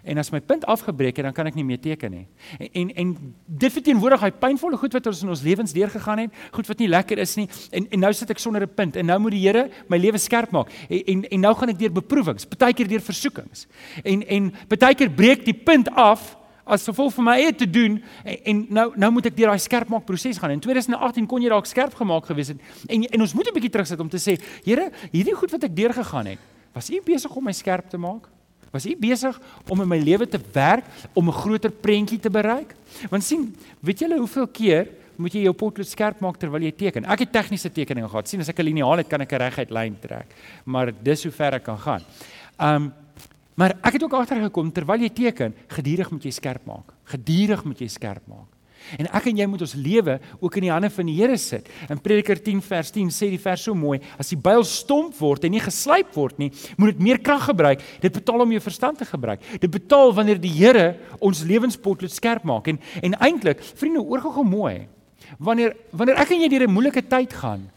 En 0.08 0.18
as 0.22 0.30
my 0.32 0.40
punt 0.40 0.66
afgebreek 0.66 1.18
het, 1.20 1.26
dan 1.28 1.36
kan 1.36 1.50
ek 1.50 1.58
nie 1.58 1.66
meer 1.68 1.80
teken 1.84 2.14
nie. 2.14 2.26
En 2.58 2.70
en, 2.72 2.92
en 3.04 3.10
dit 3.46 3.74
verteenwoordig 3.74 4.24
hy 4.24 4.32
pynvolle 4.40 4.80
goed 4.80 4.96
wat 4.96 5.10
ons 5.12 5.24
in 5.26 5.34
ons 5.34 5.44
lewens 5.44 5.76
deurgegaan 5.76 6.24
het, 6.24 6.40
goed 6.56 6.70
wat 6.72 6.80
nie 6.80 6.88
lekker 6.88 7.20
is 7.20 7.36
nie. 7.40 7.48
En 7.76 7.90
en 7.92 8.04
nou 8.06 8.14
sit 8.16 8.32
ek 8.32 8.40
sonder 8.40 8.64
'n 8.64 8.74
punt 8.76 8.96
en 8.96 9.06
nou 9.06 9.20
moet 9.20 9.36
die 9.36 9.44
Here 9.48 9.70
my 9.90 9.98
lewe 9.98 10.18
skerp 10.18 10.52
maak. 10.52 10.72
En 10.90 11.04
en, 11.06 11.24
en 11.30 11.40
nou 11.40 11.54
gaan 11.56 11.70
ek 11.70 11.80
deur 11.80 11.92
beproewings, 11.92 12.48
baie 12.48 12.74
keer 12.74 12.88
deur 12.88 13.02
versoekings. 13.02 13.68
En 14.04 14.24
en 14.28 14.54
baie 14.68 14.96
keer 14.96 15.10
breek 15.10 15.46
die 15.46 15.54
punt 15.54 15.90
af 15.92 16.38
as 16.64 16.84
gevolg 16.84 17.14
van 17.14 17.24
my 17.24 17.36
eie 17.40 17.56
te 17.56 17.70
doen 17.70 18.04
en, 18.24 18.38
en 18.44 18.66
nou 18.70 18.92
nou 18.96 19.12
moet 19.12 19.26
ek 19.26 19.36
deur 19.36 19.52
daai 19.52 19.60
skerp 19.60 19.90
maak 19.90 20.06
proses 20.06 20.38
gaan. 20.38 20.52
In 20.52 20.64
2018 20.64 21.28
kon 21.28 21.42
jy 21.42 21.50
dalk 21.50 21.66
skerp 21.66 21.96
gemaak 21.96 22.26
gewees 22.26 22.48
het. 22.48 22.64
En 22.88 23.04
en 23.04 23.22
ons 23.22 23.34
moet 23.34 23.48
'n 23.48 23.54
bietjie 23.54 23.72
terugsit 23.72 24.00
om 24.00 24.10
te 24.10 24.20
sê, 24.20 24.40
Here, 24.64 24.92
hierdie 25.12 25.36
goed 25.36 25.52
wat 25.52 25.64
ek 25.64 25.76
deurgegaan 25.76 26.26
het, 26.26 26.40
was 26.74 26.90
U 26.90 27.02
besig 27.02 27.36
om 27.36 27.44
my 27.44 27.52
skerp 27.52 27.90
te 27.90 27.98
maak? 27.98 28.37
Was 28.72 28.86
u 28.86 28.96
besig 29.00 29.40
om 29.70 29.82
in 29.82 29.88
my 29.88 30.00
lewe 30.00 30.28
te 30.28 30.40
werk 30.54 30.86
om 31.14 31.30
'n 31.30 31.40
groter 31.42 31.72
prentjie 31.72 32.20
te 32.20 32.30
bereik? 32.30 32.76
Want 33.10 33.24
sien, 33.24 33.56
weet 33.80 34.00
julle 34.00 34.18
hoeveel 34.18 34.48
keer 34.48 34.88
moet 35.16 35.34
jy 35.34 35.42
jou 35.42 35.54
potlood 35.54 35.88
skerp 35.88 36.20
maak 36.20 36.38
terwyl 36.38 36.62
jy 36.62 36.72
teken? 36.72 37.06
Ek 37.06 37.20
het 37.20 37.32
tegniese 37.32 37.72
tekeninge 37.72 38.10
gehad. 38.10 38.28
sien 38.28 38.40
as 38.40 38.50
ek 38.50 38.60
'n 38.60 38.66
liniaal 38.66 38.98
het, 38.98 39.08
kan 39.08 39.22
ek 39.22 39.32
'n 39.34 39.38
reguit 39.38 39.72
lyn 39.72 39.98
trek. 40.00 40.28
Maar 40.66 40.92
dis 41.04 41.24
hoe 41.24 41.32
ver 41.32 41.54
ek 41.54 41.64
kan 41.64 41.78
gaan. 41.78 42.02
Um 42.60 42.94
maar 43.56 43.74
ek 43.82 43.94
het 43.94 44.04
ook 44.04 44.14
agtergekom 44.14 44.72
terwyl 44.72 45.02
jy 45.02 45.10
teken, 45.10 45.54
gedurig 45.68 46.12
moet 46.12 46.24
jy 46.24 46.32
skerp 46.32 46.66
maak. 46.66 46.94
Gedurig 47.06 47.64
moet 47.64 47.80
jy 47.80 47.88
skerp 47.88 48.22
maak. 48.28 48.57
En 48.98 49.10
ek 49.19 49.29
en 49.31 49.38
jy 49.41 49.48
moet 49.50 49.63
ons 49.65 49.75
lewe 49.75 50.17
ook 50.39 50.57
in 50.60 50.67
die 50.67 50.72
hande 50.72 50.89
van 50.93 51.10
die 51.10 51.15
Here 51.17 51.38
sit. 51.38 51.67
In 51.91 52.00
Prediker 52.03 52.39
10 52.43 52.62
vers 52.65 52.91
10 52.96 53.12
sê 53.13 53.29
die 53.34 53.41
vers 53.41 53.63
so 53.67 53.75
mooi: 53.75 54.00
As 54.19 54.31
die 54.31 54.39
byl 54.39 54.63
stomp 54.67 55.15
word 55.19 55.48
en 55.48 55.55
nie 55.55 55.63
geslyp 55.63 56.13
word 56.15 56.39
nie, 56.39 56.51
moet 56.77 56.96
dit 56.96 57.05
meer 57.10 57.22
krag 57.24 57.50
gebruik. 57.50 57.84
Dit 58.01 58.15
betaal 58.19 58.46
om 58.46 58.51
jou 58.55 58.63
verstand 58.63 59.01
te 59.01 59.07
gebruik. 59.07 59.43
Dit 59.62 59.72
betaal 59.72 60.13
wanneer 60.13 60.41
die 60.41 60.53
Here 60.57 60.96
ons 61.19 61.43
lewenspotlood 61.43 62.12
skerp 62.12 62.46
maak. 62.48 62.67
En 62.67 62.79
en 63.03 63.17
eintlik, 63.27 63.62
vriende, 63.77 64.01
oor 64.01 64.24
gou 64.24 64.46
mooi. 64.48 64.88
Wanneer 65.39 65.75
wanneer 65.91 66.22
ek 66.24 66.31
en 66.31 66.41
jy 66.41 66.50
deur 66.50 66.67
'n 66.67 66.74
moeilike 66.74 67.01
tyd 67.07 67.34
gaan, 67.34 67.69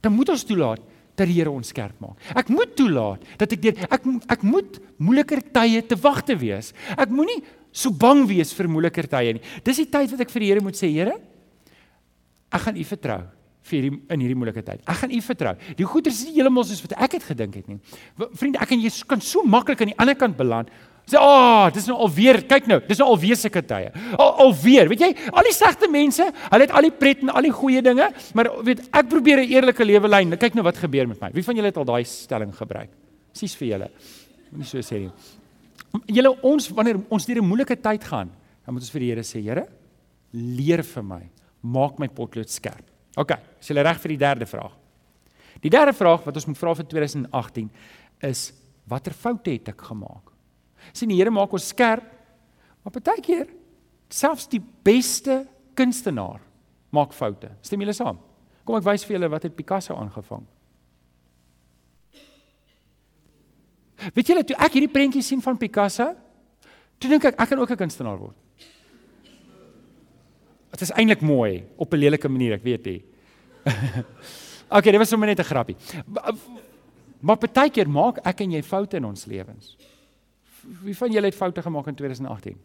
dan 0.00 0.12
moet 0.12 0.28
ons 0.28 0.44
toelaat 0.44 0.80
dat 1.16 1.28
die 1.28 1.36
Here 1.36 1.50
ons 1.50 1.68
skerp 1.68 1.98
maak. 2.00 2.16
Ek 2.34 2.48
moet 2.48 2.74
toelaat 2.76 3.24
dat 3.38 3.52
ek 3.52 3.62
deur 3.62 3.76
ek 3.90 4.02
ek 4.28 4.42
moet 4.42 4.80
moeiliker 4.96 5.42
tye 5.52 5.82
te 5.82 5.96
wag 6.00 6.22
te 6.24 6.36
wees. 6.36 6.72
Ek 6.96 7.12
moenie 7.12 7.42
so 7.72 7.90
bang 7.90 8.26
wees 8.28 8.52
vir 8.56 8.68
moeiliker 8.68 9.08
tye 9.10 9.36
nie. 9.36 9.42
Dis 9.64 9.82
die 9.82 9.90
tyd 9.90 10.10
wat 10.14 10.20
ek 10.26 10.30
vir 10.30 10.44
die 10.44 10.50
Here 10.52 10.64
moet 10.64 10.78
sê, 10.78 10.90
Here, 10.92 11.16
ek 12.50 12.66
gaan 12.66 12.76
U 12.76 12.84
vertrou 12.84 13.20
vir 13.70 13.76
hierdie 13.76 13.98
in 14.10 14.22
hierdie 14.24 14.38
moeilike 14.38 14.62
tyd. 14.66 14.84
Ek 14.88 15.02
gaan 15.02 15.12
U 15.14 15.20
vertrou. 15.24 15.56
Die 15.78 15.86
goeie 15.86 16.10
is 16.10 16.22
nie 16.26 16.38
heeltemal 16.38 16.66
soos 16.66 16.80
wat 16.86 16.96
ek 17.06 17.18
het 17.18 17.26
gedink 17.28 17.58
het 17.60 17.68
nie. 17.70 17.78
Vriende, 18.38 18.60
ek 18.62 18.72
en 18.74 18.82
jy 18.82 18.92
kan 19.08 19.22
so 19.24 19.44
maklik 19.46 19.84
aan 19.84 19.92
die 19.92 19.98
ander 20.00 20.16
kant 20.18 20.38
beland. 20.38 20.72
Sê, 21.10 21.16
"Ag, 21.16 21.24
oh, 21.26 21.70
dis 21.74 21.86
nou 21.86 21.96
alweer, 21.96 22.42
kyk 22.46 22.66
nou, 22.68 22.80
dis 22.86 22.98
nou 22.98 23.08
alweer 23.08 23.36
sulke 23.36 23.62
tye." 23.66 23.90
Al 24.18 24.32
alweer, 24.46 24.88
weet 24.88 25.00
jy, 25.00 25.14
al 25.32 25.42
die 25.42 25.52
slegte 25.52 25.88
mense, 25.90 26.22
hulle 26.22 26.62
het 26.62 26.70
al 26.70 26.82
die 26.82 26.90
pret 26.90 27.22
en 27.22 27.30
al 27.30 27.42
die 27.42 27.50
goeie 27.50 27.82
dinge, 27.82 28.12
maar 28.34 28.50
weet, 28.62 28.88
ek 28.92 29.08
probeer 29.08 29.40
'n 29.40 29.50
eerlike 29.50 29.84
lewe 29.84 30.08
lei. 30.08 30.24
Kyk 30.36 30.54
nou 30.54 30.62
wat 30.62 30.76
gebeur 30.76 31.08
met 31.08 31.20
my. 31.20 31.30
Wie 31.32 31.42
van 31.42 31.56
julle 31.56 31.66
het 31.66 31.76
al 31.76 31.84
daai 31.84 32.04
stelling 32.04 32.54
gebruik? 32.54 32.90
Presies 33.32 33.56
vir 33.56 33.68
julle. 33.68 33.90
Moenie 34.52 34.66
so 34.66 34.78
sê 34.78 34.98
nie. 35.00 35.10
Julle 36.10 36.32
ons 36.46 36.68
wanneer 36.74 37.00
ons 37.10 37.26
deur 37.26 37.40
'n 37.42 37.46
moeilike 37.46 37.76
tyd 37.76 38.04
gaan, 38.04 38.30
dan 38.64 38.74
moet 38.74 38.82
ons 38.82 38.90
vir 38.90 39.00
die 39.00 39.10
Here 39.10 39.22
sê, 39.22 39.42
Here, 39.42 39.66
leer 40.32 40.82
vir 40.82 41.02
my, 41.02 41.30
maak 41.62 41.98
my 41.98 42.08
potlood 42.08 42.48
skerp. 42.48 42.84
OK, 43.16 43.32
is 43.60 43.68
jy 43.68 43.82
reg 43.82 43.98
vir 44.00 44.08
die 44.08 44.18
derde 44.18 44.46
vraag? 44.46 44.72
Die 45.60 45.70
derde 45.70 45.92
vraag 45.92 46.24
wat 46.24 46.36
ons 46.36 46.46
moet 46.46 46.58
vra 46.58 46.74
vir 46.74 46.84
2018 46.84 47.70
is 48.22 48.52
watter 48.88 49.12
foute 49.12 49.50
het 49.50 49.68
ek 49.68 49.80
gemaak? 49.80 50.30
Sien 50.92 51.08
die 51.08 51.16
Here 51.16 51.30
maak 51.30 51.52
ons 51.52 51.68
skerp, 51.68 52.04
maar 52.82 52.92
baie 52.92 53.20
keer 53.20 53.48
selfs 54.08 54.48
die 54.48 54.60
beste 54.60 55.46
kunstenaar 55.74 56.40
maak 56.90 57.12
foute. 57.12 57.50
Stem 57.62 57.80
julle 57.80 57.94
saam? 57.94 58.18
Kom 58.64 58.76
ek 58.76 58.86
wys 58.86 59.04
vir 59.06 59.18
julle 59.18 59.30
wat 59.30 59.46
het 59.46 59.56
Picasso 59.56 59.96
aangevang. 59.96 60.46
Weet 64.14 64.32
julle 64.32 64.44
toe 64.44 64.56
ek 64.56 64.72
hierdie 64.72 64.92
prentjie 64.92 65.22
sien 65.22 65.42
van 65.44 65.58
Picasso, 65.60 66.14
toe 66.98 67.10
dink 67.10 67.24
ek 67.24 67.40
ek 67.40 67.48
kan 67.48 67.58
ook 67.58 67.70
'n 67.70 67.76
kunstenaar 67.76 68.18
word. 68.18 68.36
Dit 70.70 70.80
is 70.80 70.92
eintlik 70.92 71.20
mooi 71.20 71.64
op 71.76 71.92
'n 71.92 71.98
lelike 71.98 72.28
manier, 72.28 72.54
ek 72.54 72.62
weet 72.62 72.86
jy. 72.86 73.02
okay, 74.76 74.90
dit 74.92 74.98
was 74.98 75.08
sommer 75.08 75.28
net 75.28 75.40
'n 75.40 75.44
grappie. 75.44 75.76
Maar 77.20 77.36
baie 77.36 77.70
keer 77.70 77.88
maak 77.88 78.18
ek 78.24 78.40
en 78.40 78.52
jy 78.52 78.62
foute 78.62 78.96
in 78.96 79.04
ons 79.04 79.26
lewens. 79.26 79.76
Wie 80.82 80.96
van 80.96 81.12
julle 81.12 81.26
het 81.26 81.34
foute 81.34 81.62
gemaak 81.62 81.86
in 81.86 81.94
2018? 81.94 82.56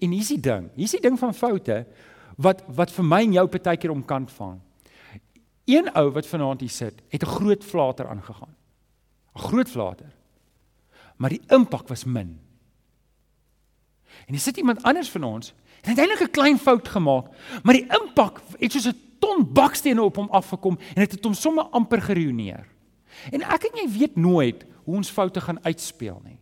En 0.00 0.10
hier's 0.10 0.28
die 0.28 0.40
ding, 0.40 0.70
hier's 0.74 0.94
die 0.96 1.00
ding 1.00 1.18
van 1.18 1.34
foute 1.34 1.86
wat 2.36 2.62
wat 2.66 2.90
vir 2.90 3.04
my 3.04 3.22
en 3.22 3.32
jou 3.32 3.46
baie 3.48 3.76
keer 3.76 3.90
omkant 3.90 4.30
vang. 4.30 4.60
Een 5.66 5.88
ou 5.96 6.10
wat 6.12 6.26
vanaand 6.26 6.60
hier 6.60 6.70
sit, 6.70 7.02
het 7.08 7.22
'n 7.22 7.34
groot 7.38 7.64
flater 7.64 8.06
aangegaan. 8.06 8.54
Groot 9.34 9.68
flater. 9.68 10.12
Maar 11.16 11.36
die 11.36 11.42
impak 11.54 11.88
was 11.88 12.04
min. 12.04 12.38
En 14.26 14.32
hier 14.32 14.40
sit 14.40 14.56
iemand 14.56 14.82
anders 14.82 15.10
van 15.10 15.24
ons 15.24 15.52
en 15.82 15.90
het 15.90 15.98
eintlik 15.98 16.28
'n 16.28 16.30
klein 16.30 16.58
fout 16.58 16.88
gemaak, 16.88 17.26
maar 17.62 17.74
die 17.74 17.86
impak 17.86 18.40
het 18.58 18.72
soos 18.72 18.86
'n 18.86 19.00
ton 19.18 19.52
bakstene 19.52 20.02
op 20.02 20.16
hom 20.16 20.30
afgekom 20.30 20.78
en 20.78 20.94
dit 20.94 21.10
het, 21.10 21.12
het 21.12 21.24
hom 21.24 21.34
sommer 21.34 21.64
amper 21.64 22.02
geruineer. 22.02 22.66
En 23.32 23.42
ek 23.42 23.64
en 23.64 23.78
jy 23.82 23.98
weet 23.98 24.16
nooit 24.16 24.64
hoe 24.84 24.96
ons 24.96 25.10
foute 25.10 25.40
gaan 25.40 25.64
uitspeel 25.64 26.20
nie. 26.24 26.38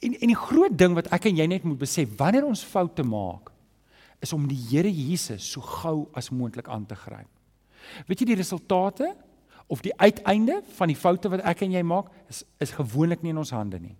En 0.00 0.14
en 0.20 0.26
die 0.26 0.36
groot 0.36 0.78
ding 0.78 0.94
wat 0.94 1.10
ek 1.14 1.24
en 1.24 1.36
jy 1.36 1.46
net 1.46 1.62
moet 1.62 1.78
besef 1.78 2.16
wanneer 2.16 2.46
ons 2.46 2.64
foute 2.64 3.02
maak, 3.02 3.52
is 4.18 4.32
om 4.32 4.48
die 4.48 4.58
Here 4.70 4.90
Jesus 4.90 5.50
so 5.52 5.60
gou 5.60 6.08
as 6.18 6.30
moontlik 6.30 6.68
aan 6.68 6.86
te 6.86 6.96
gryp. 6.98 7.30
Weet 8.06 8.20
jy 8.20 8.26
die 8.32 8.40
resultate 8.40 9.14
of 9.68 9.84
die 9.84 9.94
uiteinde 9.96 10.62
van 10.76 10.90
die 10.90 10.96
foute 10.96 11.30
wat 11.32 11.44
ek 11.46 11.62
en 11.66 11.72
jy 11.76 11.84
maak 11.86 12.12
is 12.32 12.44
is 12.58 12.74
gewoonlik 12.76 13.22
nie 13.22 13.34
in 13.34 13.42
ons 13.44 13.54
hande 13.54 13.80
nie. 13.80 13.96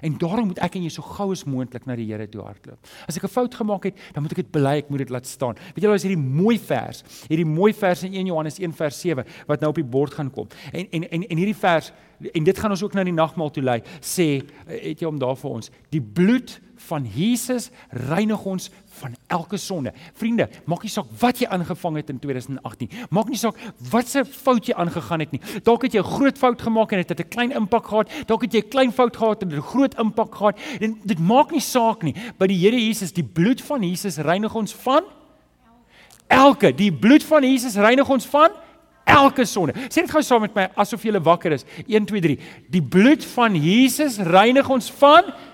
En 0.00 0.14
daarom 0.18 0.46
moet 0.46 0.60
ek 0.62 0.76
en 0.78 0.84
jy 0.86 0.90
so 0.94 1.02
gou 1.02 1.30
as 1.34 1.44
moontlik 1.48 1.86
na 1.88 1.96
die 1.98 2.06
Here 2.08 2.28
toe 2.30 2.44
hardloop. 2.44 2.78
As 3.08 3.16
ek 3.16 3.24
'n 3.24 3.28
fout 3.28 3.54
gemaak 3.54 3.84
het, 3.84 3.96
dan 4.14 4.22
moet 4.22 4.32
ek 4.32 4.44
dit 4.44 4.52
bely, 4.52 4.76
ek 4.78 4.90
moet 4.90 4.98
dit 4.98 5.10
laat 5.10 5.26
staan. 5.26 5.56
Weet 5.74 5.82
julle, 5.82 5.94
is 5.94 6.02
hierdie 6.02 6.22
mooi 6.22 6.58
vers, 6.58 7.02
hierdie 7.28 7.46
mooi 7.46 7.72
vers 7.72 8.02
in 8.04 8.14
1 8.14 8.26
Johannes 8.26 8.58
1 8.58 8.72
vers 8.72 9.00
7 9.00 9.24
wat 9.46 9.60
nou 9.60 9.70
op 9.70 9.76
die 9.76 9.84
bord 9.84 10.14
gaan 10.14 10.30
kom. 10.30 10.46
En 10.72 10.86
en 10.90 11.10
en 11.10 11.22
en 11.28 11.36
hierdie 11.36 11.56
vers 11.56 11.92
en 12.32 12.44
dit 12.44 12.58
gaan 12.58 12.70
ons 12.70 12.82
ook 12.82 12.94
nou 12.94 13.06
in 13.06 13.14
die 13.14 13.22
nagmaal 13.22 13.50
toe 13.50 13.62
lei, 13.62 13.82
sê 14.00 14.42
het 14.66 15.00
jy 15.00 15.06
hom 15.06 15.18
daar 15.18 15.36
vir 15.36 15.50
ons, 15.50 15.70
die 15.90 16.02
bloed 16.02 16.60
van 16.88 17.06
Jesus 17.06 17.70
reinig 17.90 18.44
ons 18.44 18.70
van 18.98 19.14
elke 19.26 19.56
sonde. 19.56 19.92
Vriende, 20.18 20.48
maak 20.66 20.82
nie 20.82 20.92
saak 20.92 21.10
wat 21.20 21.40
jy 21.40 21.48
aangevang 21.54 21.96
het 22.00 22.10
in 22.12 22.18
2018. 22.22 22.90
Maak 23.14 23.30
nie 23.32 23.38
saak 23.40 23.58
wat 23.90 24.08
se 24.10 24.24
fout 24.24 24.68
jy 24.68 24.76
aangegaan 24.78 25.24
het 25.24 25.34
nie. 25.34 25.40
Dalk 25.64 25.86
het 25.86 25.94
jy 25.94 26.00
'n 26.00 26.12
groot 26.16 26.38
fout 26.38 26.62
gemaak 26.62 26.92
en 26.92 26.98
dit 26.98 27.08
het 27.08 27.20
'n 27.20 27.28
klein 27.28 27.52
impak 27.52 27.86
gehad. 27.86 28.10
Dalk 28.26 28.42
het 28.42 28.52
jy 28.52 28.60
'n 28.60 28.68
klein 28.68 28.92
fout 28.92 29.16
gehad 29.16 29.42
en 29.42 29.48
dit 29.48 29.58
'n 29.58 29.62
groot 29.62 29.94
impak 29.98 30.34
gehad. 30.34 30.58
En 30.80 30.98
dit 31.04 31.18
maak 31.18 31.50
nie 31.50 31.60
saak 31.60 32.02
nie. 32.02 32.14
By 32.38 32.46
die 32.46 32.58
Here 32.58 32.76
Jesus, 32.76 33.12
die 33.12 33.24
bloed 33.24 33.62
van 33.62 33.82
Jesus 33.82 34.16
reinig 34.16 34.54
ons 34.54 34.74
van 34.74 35.02
elke. 36.26 36.74
Die 36.74 36.92
bloed 36.92 37.24
van 37.24 37.42
Jesus 37.42 37.74
reinig 37.74 38.08
ons 38.08 38.26
van 38.26 38.50
elke 39.04 39.44
sonde. 39.44 39.72
Sê 39.88 40.04
dit 40.04 40.10
gou 40.10 40.22
saam 40.22 40.44
met 40.44 40.54
my 40.54 40.68
asof 40.76 41.02
jy 41.02 41.20
wakker 41.20 41.52
is. 41.52 41.64
1 41.86 42.06
2 42.06 42.20
3. 42.20 42.38
Die 42.68 42.82
bloed 42.82 43.24
van 43.24 43.56
Jesus 43.56 44.18
reinig 44.18 44.68
ons 44.68 44.90
van 44.90 45.24
elke 45.24 45.47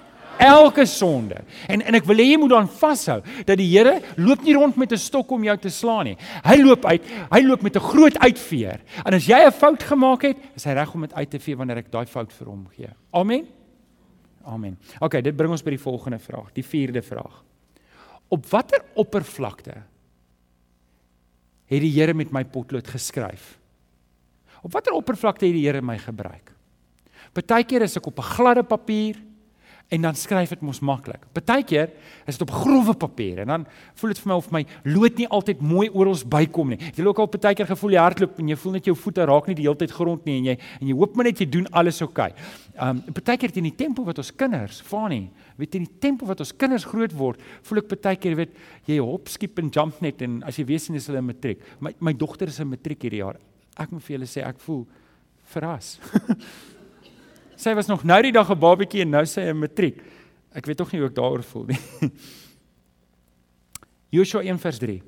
sonde. 0.87 1.45
En 1.69 1.83
en 1.83 1.95
ek 1.95 2.05
wil 2.05 2.17
hê 2.17 2.33
jy 2.33 2.39
moet 2.39 2.51
dan 2.51 2.69
vashou 2.69 3.21
dat 3.45 3.59
die 3.59 3.69
Here 3.69 4.01
loop 4.17 4.43
nie 4.43 4.55
rond 4.55 4.77
met 4.77 4.93
'n 4.93 4.99
stok 4.99 5.31
om 5.31 5.45
jou 5.45 5.57
te 5.57 5.71
slaan 5.71 6.05
nie. 6.05 6.17
Hy 6.45 6.63
loop 6.63 6.85
uit, 6.85 7.03
hy 7.31 7.41
loop 7.43 7.63
met 7.63 7.77
'n 7.77 7.81
groot 7.81 8.19
uitveer. 8.19 8.81
En 9.05 9.15
as 9.15 9.27
jy 9.27 9.47
'n 9.47 9.53
fout 9.53 9.83
gemaak 9.83 10.23
het, 10.23 10.37
is 10.57 10.65
hy 10.65 10.73
reg 10.73 10.95
om 10.95 11.01
dit 11.01 11.15
uit 11.15 11.31
te 11.31 11.39
vee 11.39 11.57
wanneer 11.57 11.79
ek 11.79 11.91
daai 11.91 12.07
fout 12.07 12.33
vir 12.33 12.47
hom 12.47 12.67
gee. 12.77 12.91
Amen. 13.13 13.47
Amen. 14.45 14.79
OK, 15.01 15.23
dit 15.23 15.37
bring 15.37 15.51
ons 15.51 15.63
by 15.63 15.71
die 15.71 15.81
volgende 15.81 16.19
vraag, 16.19 16.53
die 16.53 16.65
vierde 16.65 17.03
vraag. 17.03 17.43
Op 18.29 18.47
watter 18.47 18.83
oppervlakte 18.95 19.83
het 21.65 21.81
die 21.81 21.93
Here 21.93 22.15
met 22.15 22.33
my 22.33 22.45
potlood 22.45 22.87
geskryf? 22.87 23.59
Op 24.63 24.73
watter 24.73 24.93
oppervlakte 24.93 25.47
het 25.47 25.55
die 25.55 25.65
Here 25.67 25.83
my 25.83 25.99
gebruik? 25.99 26.53
Partykeer 27.33 27.83
is 27.83 27.97
ek 27.97 28.07
op 28.07 28.19
'n 28.19 28.23
gladde 28.37 28.63
papier, 28.63 29.17
en 29.95 30.07
dan 30.09 30.17
skryf 30.19 30.51
dit 30.55 30.63
mos 30.67 30.81
maklik. 30.85 31.23
Partykeer 31.37 31.93
is 32.27 32.39
dit 32.39 32.43
op 32.43 32.53
grouwe 32.55 32.95
papier 32.99 33.43
en 33.45 33.53
dan 33.53 33.67
voel 34.01 34.15
dit 34.15 34.21
vir 34.23 34.31
my 34.31 34.39
of 34.41 34.51
my 34.55 34.63
lood 34.89 35.21
nie 35.21 35.29
altyd 35.39 35.63
mooi 35.63 35.87
oral 35.93 36.17
bykom 36.35 36.75
nie. 36.75 36.79
Jy 36.97 37.07
loop 37.07 37.21
al 37.23 37.31
partykeer 37.31 37.69
gevoel 37.71 37.97
jy 37.97 38.03
hardloop 38.03 38.41
en 38.43 38.51
jy 38.51 38.59
voel 38.65 38.77
net 38.79 38.91
jou 38.91 38.97
voete 38.99 39.27
raak 39.31 39.49
nie 39.51 39.57
die 39.59 39.67
hele 39.69 39.79
tyd 39.79 39.95
grond 39.95 40.27
nie 40.29 40.37
en 40.41 40.51
jy 40.51 40.57
en 40.81 40.91
jy 40.91 40.99
hoop 40.99 41.17
maar 41.17 41.29
net 41.31 41.43
jy 41.43 41.49
doen 41.57 41.71
alles 41.79 42.03
oukei. 42.05 42.31
Okay. 42.33 42.51
Um 42.89 43.03
partykeer 43.15 43.55
teen 43.55 43.69
die 43.69 43.77
tempo 43.79 44.05
wat 44.07 44.19
ons 44.23 44.33
kinders, 44.35 44.81
Fani, 44.85 45.23
weet 45.61 45.79
in 45.79 45.87
die 45.87 46.01
tempo 46.03 46.27
wat 46.31 46.43
ons 46.43 46.55
kinders 46.59 46.87
groot 46.91 47.15
word, 47.15 47.43
voel 47.69 47.83
ek 47.85 47.91
partykeer 47.95 48.39
weet 48.43 48.61
jy 48.91 49.01
hop 49.03 49.31
skip 49.33 49.63
en 49.63 49.71
jump 49.75 50.03
net 50.05 50.23
en 50.27 50.41
as 50.49 50.59
jy 50.59 50.67
weet 50.69 50.89
sien 50.89 50.99
is 50.99 51.09
hulle 51.11 51.23
in 51.23 51.31
matriek. 51.31 51.63
My 51.81 51.95
my 52.03 52.17
dogter 52.19 52.51
is 52.51 52.61
in 52.63 52.73
matriek 52.73 53.07
hierdie 53.07 53.23
jaar. 53.23 53.41
Ek 53.79 53.91
moet 53.95 54.03
vir 54.07 54.19
julle 54.19 54.31
sê 54.31 54.43
ek 54.47 54.63
voel 54.67 54.85
verras. 55.55 55.99
Sy 57.57 57.75
was 57.75 57.89
nog 57.89 58.05
nou 58.05 58.21
die 58.23 58.33
dag 58.33 58.51
'n 58.51 58.59
babatjie 58.59 59.03
en 59.03 59.11
nou 59.11 59.25
sy 59.27 59.41
'n 59.41 59.59
matriek. 59.59 60.03
Ek 60.55 60.67
weet 60.67 60.77
tog 60.77 60.93
nie 60.93 61.01
hoe 61.01 61.09
ek 61.09 61.15
daaroor 61.15 61.43
voel 61.43 61.67
nie. 61.67 61.79
Joshua 64.15 64.43
1:3. 64.43 65.03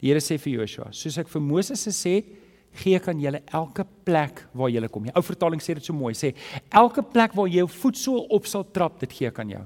Die 0.00 0.08
Here 0.08 0.20
sê 0.20 0.38
vir 0.38 0.60
Joshua, 0.60 0.88
soos 0.92 1.18
ek 1.18 1.28
vir 1.28 1.42
Moses 1.44 1.84
gesê 1.86 2.14
het, 2.16 2.26
gee 2.72 2.96
ek 2.96 3.08
aan 3.08 3.20
julle 3.20 3.42
elke 3.52 3.84
plek 4.04 4.46
waar 4.54 4.70
julle 4.70 4.88
kom. 4.88 5.04
Die 5.04 5.14
ou 5.14 5.22
vertaling 5.22 5.60
sê 5.60 5.74
dit 5.74 5.84
so 5.84 5.92
mooi, 5.92 6.14
sê 6.14 6.34
elke 6.70 7.02
plek 7.02 7.34
waar 7.34 7.48
jy 7.50 7.58
jou 7.58 7.68
voetsool 7.68 8.26
op 8.30 8.46
sal 8.46 8.64
trap, 8.64 8.98
dit 9.00 9.12
gee 9.12 9.28
ek 9.28 9.38
aan 9.38 9.50
jou. 9.50 9.64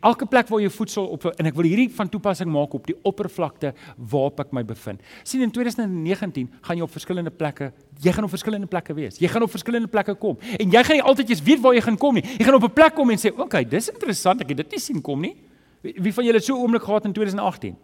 Elke 0.00 0.26
plek 0.26 0.48
waar 0.48 0.60
jy 0.60 0.70
voedsel 0.70 1.06
op 1.06 1.26
en 1.32 1.48
ek 1.50 1.54
wil 1.54 1.68
hierdie 1.68 1.88
van 1.96 2.08
toepassing 2.08 2.50
maak 2.52 2.74
op 2.74 2.86
die 2.88 2.96
oppervlakte 3.06 3.72
waarop 3.96 4.40
ek 4.40 4.52
my 4.56 4.64
bevind. 4.64 5.00
sien 5.22 5.42
in 5.42 5.50
2019 5.50 6.50
gaan 6.60 6.76
jy 6.76 6.82
op 6.82 6.92
verskillende 6.92 7.30
plekke, 7.30 7.72
jy 8.00 8.12
gaan 8.12 8.24
op 8.24 8.30
verskillende 8.30 8.66
plekke 8.66 8.94
wees. 8.94 9.18
Jy 9.18 9.28
gaan 9.28 9.42
op 9.42 9.50
verskillende 9.50 9.88
plekke 9.88 10.14
kom 10.14 10.38
en 10.58 10.70
jy 10.70 10.84
gaan 10.84 10.96
nie 10.96 11.02
altyd 11.02 11.30
eens 11.30 11.42
weet 11.42 11.60
waar 11.60 11.74
jy 11.74 11.80
gaan 11.80 11.98
kom 11.98 12.14
nie. 12.14 12.24
Jy 12.38 12.44
gaan 12.44 12.54
op 12.54 12.64
'n 12.64 12.72
plek 12.72 12.94
kom 12.94 13.10
en 13.10 13.18
sê, 13.18 13.32
"Oké, 13.32 13.42
okay, 13.42 13.64
dis 13.64 13.88
interessant, 13.88 14.40
ek 14.40 14.48
het 14.48 14.56
dit 14.56 14.70
nie 14.70 14.80
sien 14.80 15.00
kom 15.00 15.20
nie." 15.20 15.36
Wie, 15.82 15.94
wie 15.98 16.12
van 16.12 16.24
julle 16.24 16.36
het 16.36 16.44
so 16.44 16.54
'n 16.54 16.62
oomblik 16.62 16.82
gehad 16.82 17.04
in 17.04 17.12
2018? 17.12 17.76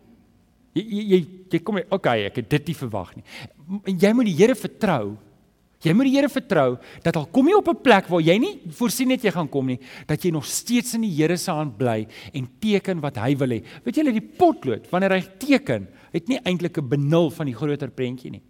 Jy 0.75 0.83
jy 0.83 1.03
jy, 1.03 1.27
jy 1.51 1.59
kom, 1.59 1.77
"Oké, 1.77 1.95
okay, 1.95 2.25
ek 2.25 2.37
het 2.37 2.51
dit 2.51 2.67
nie 2.67 2.75
verwag 2.77 3.17
nie." 3.17 3.25
En 3.85 3.99
jy 3.99 4.13
moet 4.13 4.25
die 4.25 4.37
Here 4.37 4.55
vertrou 4.55 5.17
Jy 5.83 5.93
moet 5.93 6.07
die 6.07 6.15
Here 6.15 6.29
vertrou 6.31 6.77
dat 7.03 7.17
al 7.19 7.27
kom 7.27 7.49
jy 7.49 7.57
op 7.59 7.69
'n 7.69 7.83
plek 7.83 8.09
waar 8.09 8.21
jy 8.23 8.39
nie 8.39 8.61
voorsien 8.71 9.11
het 9.11 9.23
jy 9.23 9.31
gaan 9.31 9.49
kom 9.49 9.67
nie, 9.67 9.81
dat 10.07 10.23
jy 10.23 10.31
nog 10.31 10.47
steeds 10.47 10.95
in 10.95 11.03
die 11.03 11.11
Here 11.11 11.37
se 11.37 11.51
hand 11.51 11.77
bly 11.77 12.07
en 12.33 12.49
teken 12.61 13.01
wat 13.01 13.17
hy 13.17 13.35
wil 13.37 13.49
hê. 13.49 13.65
Weet 13.85 13.97
julle 13.97 14.13
die 14.13 14.21
potlood 14.21 14.89
wanneer 14.91 15.11
hy 15.11 15.23
teken, 15.39 15.89
het 16.13 16.29
nie 16.29 16.39
eintlik 16.45 16.79
'n 16.79 16.89
benul 16.89 17.31
van 17.31 17.47
die 17.47 17.55
groter 17.55 17.91
prentjie 17.91 18.31
nie. 18.31 18.43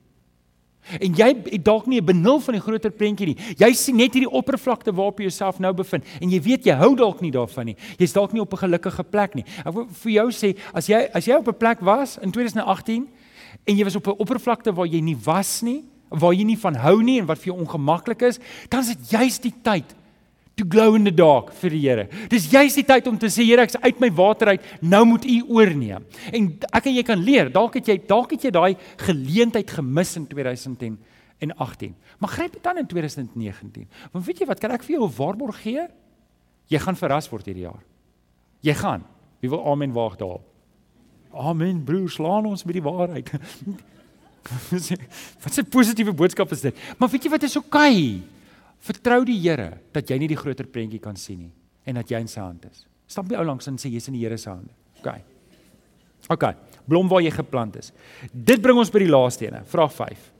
En 0.99 1.15
jy 1.15 1.29
het 1.31 1.65
dalk 1.65 1.87
nie 1.87 2.01
'n 2.01 2.05
benul 2.05 2.41
van 2.41 2.55
die 2.55 2.61
groter 2.61 2.91
prentjie 2.91 3.27
nie. 3.27 3.37
Jy 3.57 3.73
sien 3.73 3.97
net 3.97 4.13
hierdie 4.13 4.31
oppervlakte 4.31 4.93
waarop 4.93 5.19
jy 5.19 5.25
jouself 5.25 5.59
nou 5.61 5.73
bevind 5.73 6.05
en 6.21 6.31
jy 6.31 6.41
weet 6.41 6.65
jy 6.65 6.75
hou 6.75 6.95
dalk 6.97 7.21
nie 7.21 7.31
daarvan 7.31 7.67
nie. 7.67 7.77
Jy's 7.99 8.13
dalk 8.13 8.33
nie 8.33 8.41
op 8.41 8.53
'n 8.53 8.57
gelukkige 8.57 9.05
plek 9.05 9.35
nie. 9.35 9.45
Ek 9.65 9.73
wil 9.73 9.87
vir 9.87 10.13
jou 10.13 10.31
sê 10.31 10.57
as 10.75 10.87
jy 10.87 11.09
as 11.15 11.25
jy 11.25 11.35
op 11.37 11.49
'n 11.49 11.59
plek 11.59 11.81
was 11.81 12.19
in 12.19 12.31
2018 12.33 13.09
en 13.67 13.77
jy 13.77 13.85
was 13.85 13.97
op 13.97 14.07
'n 14.07 14.19
oppervlakte 14.19 14.75
waar 14.75 14.87
jy 14.87 15.01
nie 15.01 15.17
was 15.17 15.63
nie, 15.63 15.85
waar 16.13 16.35
jy 16.37 16.45
nie 16.45 16.59
van 16.61 16.75
hou 16.75 17.03
nie 17.03 17.19
en 17.21 17.27
wat 17.27 17.41
vir 17.43 17.53
jou 17.53 17.59
ongemaklik 17.63 18.23
is, 18.29 18.41
dan 18.69 18.85
is 18.85 18.95
dit 18.95 19.13
juist 19.17 19.43
die 19.43 19.55
tyd 19.65 19.97
to 20.57 20.65
glow 20.69 20.95
in 20.97 21.05
the 21.05 21.13
dark 21.15 21.53
vir 21.63 21.73
die 21.73 21.81
Here. 21.81 22.05
Dis 22.31 22.51
juist 22.53 22.77
die 22.77 22.87
tyd 22.87 23.07
om 23.09 23.17
te 23.21 23.31
sê 23.33 23.45
Here, 23.47 23.65
ek's 23.65 23.79
uit 23.81 24.03
my 24.03 24.11
water 24.17 24.53
uit, 24.53 24.67
nou 24.85 25.05
moet 25.15 25.25
U 25.25 25.39
oorneem. 25.57 26.05
En 26.33 26.51
ek 26.73 26.91
en 26.91 26.99
jy 26.99 27.05
kan 27.09 27.25
leer, 27.25 27.51
dalk 27.53 27.79
het 27.81 27.89
jy 27.89 27.99
dalk 28.09 28.35
het 28.37 28.45
jy 28.47 28.53
daai 28.55 28.77
geleentheid 29.07 29.73
gemis 29.79 30.15
in 30.21 30.29
2018. 30.29 30.99
Maar 32.21 32.35
gryp 32.37 32.59
dit 32.59 32.69
aan 32.69 32.83
in 32.85 32.91
2019. 32.91 33.89
Want 34.13 34.29
weet 34.29 34.45
jy 34.45 34.51
wat, 34.51 34.61
kan 34.61 34.77
ek 34.77 34.85
vir 34.85 34.99
jou 34.99 35.09
'n 35.09 35.17
waarborg 35.17 35.63
gee? 35.63 35.89
Jy 36.69 36.79
gaan 36.79 36.97
verras 36.97 37.29
word 37.29 37.47
hierdie 37.47 37.67
jaar. 37.67 37.83
Jy 38.61 38.75
gaan. 38.75 39.05
Wie 39.41 39.51
wil 39.51 39.65
amen 39.67 39.93
waag 39.93 40.17
daar? 40.17 40.41
Amen 41.33 41.85
broer, 41.85 42.11
slaan 42.11 42.47
ons 42.47 42.65
met 42.65 42.75
die 42.75 42.83
waarheid. 42.83 43.31
wat 45.43 45.59
'n 45.59 45.69
positiewe 45.71 46.13
boodskap 46.13 46.53
is 46.53 46.61
dit. 46.61 46.77
Maar 46.99 47.09
weet 47.09 47.25
jy 47.25 47.31
wat 47.31 47.43
is 47.43 47.57
oukei? 47.57 47.97
Okay? 47.97 48.23
Vertrou 48.83 49.25
die 49.25 49.39
Here 49.39 49.79
dat 49.93 50.11
jy 50.11 50.19
nie 50.19 50.29
die 50.29 50.37
groter 50.37 50.67
prentjie 50.67 51.01
kan 51.01 51.17
sien 51.17 51.39
nie 51.39 51.53
en 51.87 51.95
dat 51.95 52.11
jy 52.11 52.19
in 52.19 52.29
sy 52.29 52.41
hand 52.41 52.65
is. 52.71 52.87
Stap 53.07 53.29
nie 53.29 53.39
ou 53.39 53.45
langs 53.45 53.67
en 53.67 53.79
sê 53.79 53.91
jy's 53.91 54.09
in 54.09 54.15
die 54.15 54.23
Here 54.25 54.39
se 54.39 54.51
hande. 54.51 54.73
OK. 54.99 55.09
OK. 56.31 56.45
Blom 56.87 57.09
waar 57.09 57.23
jy 57.23 57.31
geplant 57.31 57.77
is. 57.77 57.93
Dit 58.33 58.63
bring 58.63 58.79
ons 58.79 58.91
by 58.91 58.99
die 58.99 59.11
laaste 59.11 59.47
een, 59.47 59.65
vraag 59.67 59.93
5. 59.95 60.33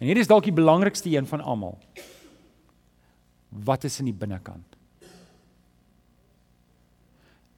En 0.00 0.08
hier 0.08 0.20
is 0.20 0.28
dalk 0.28 0.44
die 0.44 0.56
belangrikste 0.56 1.10
een 1.12 1.28
van 1.28 1.40
almal. 1.40 1.78
Wat 3.50 3.84
is 3.84 3.98
in 4.00 4.08
die 4.08 4.16
binnekant? 4.16 4.79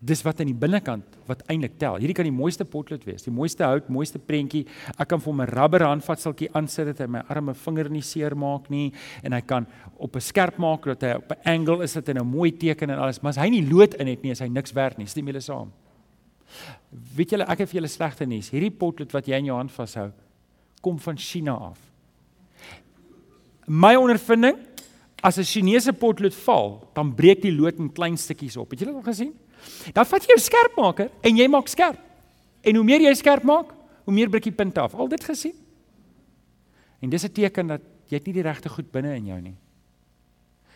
Dis 0.02 0.24
wat 0.26 0.40
in 0.42 0.48
die 0.50 0.58
binnekant 0.58 1.18
wat 1.28 1.44
eintlik 1.52 1.76
tel. 1.78 2.00
Hierdie 2.02 2.16
kan 2.18 2.26
die 2.26 2.34
mooiste 2.34 2.64
potlood 2.66 3.04
wees, 3.06 3.22
die 3.22 3.30
mooiste 3.30 3.62
hout, 3.62 3.86
mooiste 3.92 4.18
prentjie. 4.18 4.64
Ek 4.98 5.08
kan 5.08 5.20
vir 5.20 5.32
'n 5.32 5.46
rubber 5.46 5.84
handvatseltjie 5.86 6.50
aansit 6.54 6.86
dat 6.86 6.98
hy 6.98 7.06
my 7.06 7.22
arme 7.28 7.54
vinger 7.54 7.88
nie 7.88 8.02
seer 8.02 8.34
maak 8.34 8.68
nie 8.68 8.92
en 9.22 9.32
hy 9.32 9.40
kan 9.40 9.66
op 9.98 10.16
'n 10.16 10.20
skerp 10.20 10.58
maak 10.58 10.84
dat 10.84 11.02
hy 11.02 11.14
op 11.14 11.30
'n 11.30 11.48
angle 11.48 11.84
is 11.84 11.92
dat 11.92 12.08
hy 12.08 12.14
'n 12.14 12.26
mooi 12.26 12.50
teken 12.50 12.90
en 12.90 12.98
alles, 12.98 13.22
maar 13.22 13.30
as 13.30 13.36
hy 13.36 13.48
nie 13.48 13.62
lood 13.62 13.94
in 13.94 14.08
het 14.08 14.22
nie, 14.22 14.32
is 14.32 14.40
hy 14.40 14.48
niks 14.48 14.72
werd 14.72 14.98
nie. 14.98 15.06
Stem 15.06 15.26
julle 15.26 15.40
saam? 15.40 15.70
Weet 17.16 17.30
julle, 17.30 17.44
ek 17.44 17.58
het 17.58 17.68
vir 17.68 17.80
julle 17.80 17.88
slegte 17.88 18.26
nuus. 18.26 18.50
Hierdie 18.50 18.70
potlood 18.70 19.12
wat 19.12 19.26
jy 19.26 19.38
in 19.38 19.46
jou 19.46 19.56
hand 19.56 19.70
vashou, 19.70 20.10
kom 20.82 20.98
van 20.98 21.16
China 21.16 21.52
af. 21.52 21.78
My 23.66 23.94
ondervinding, 23.94 24.56
as 25.22 25.38
'n 25.38 25.44
Chinese 25.44 25.92
potlood 25.92 26.34
val, 26.34 26.88
dan 26.94 27.14
breek 27.14 27.42
die 27.42 27.52
lood 27.52 27.78
in 27.78 27.92
klein 27.92 28.16
stukkies 28.16 28.56
op. 28.56 28.70
Het 28.70 28.80
julle 28.80 28.92
dit 28.92 29.06
al 29.06 29.12
gesien? 29.12 29.32
Dan 29.92 30.06
vat 30.06 30.26
jy 30.26 30.34
jou 30.34 30.40
skerpmaker 30.40 31.10
en 31.22 31.36
jy 31.36 31.48
maak 31.48 31.68
skerp. 31.68 31.98
En 32.62 32.78
hoe 32.78 32.84
meer 32.84 33.00
jy 33.00 33.14
skerp 33.18 33.44
maak, 33.44 33.72
hoe 34.04 34.14
meer 34.14 34.30
breek 34.30 34.44
die 34.44 34.54
punte 34.54 34.80
af. 34.80 34.94
Al 34.94 35.08
dit 35.08 35.24
gesien? 35.24 35.54
En 37.02 37.10
dis 37.10 37.24
'n 37.24 37.32
teken 37.32 37.66
dat 37.66 37.82
jy 38.08 38.16
het 38.16 38.26
nie 38.26 38.34
die 38.34 38.42
regte 38.42 38.68
goed 38.68 38.92
binne 38.92 39.16
in 39.16 39.26
jou 39.26 39.40
nie. 39.40 39.56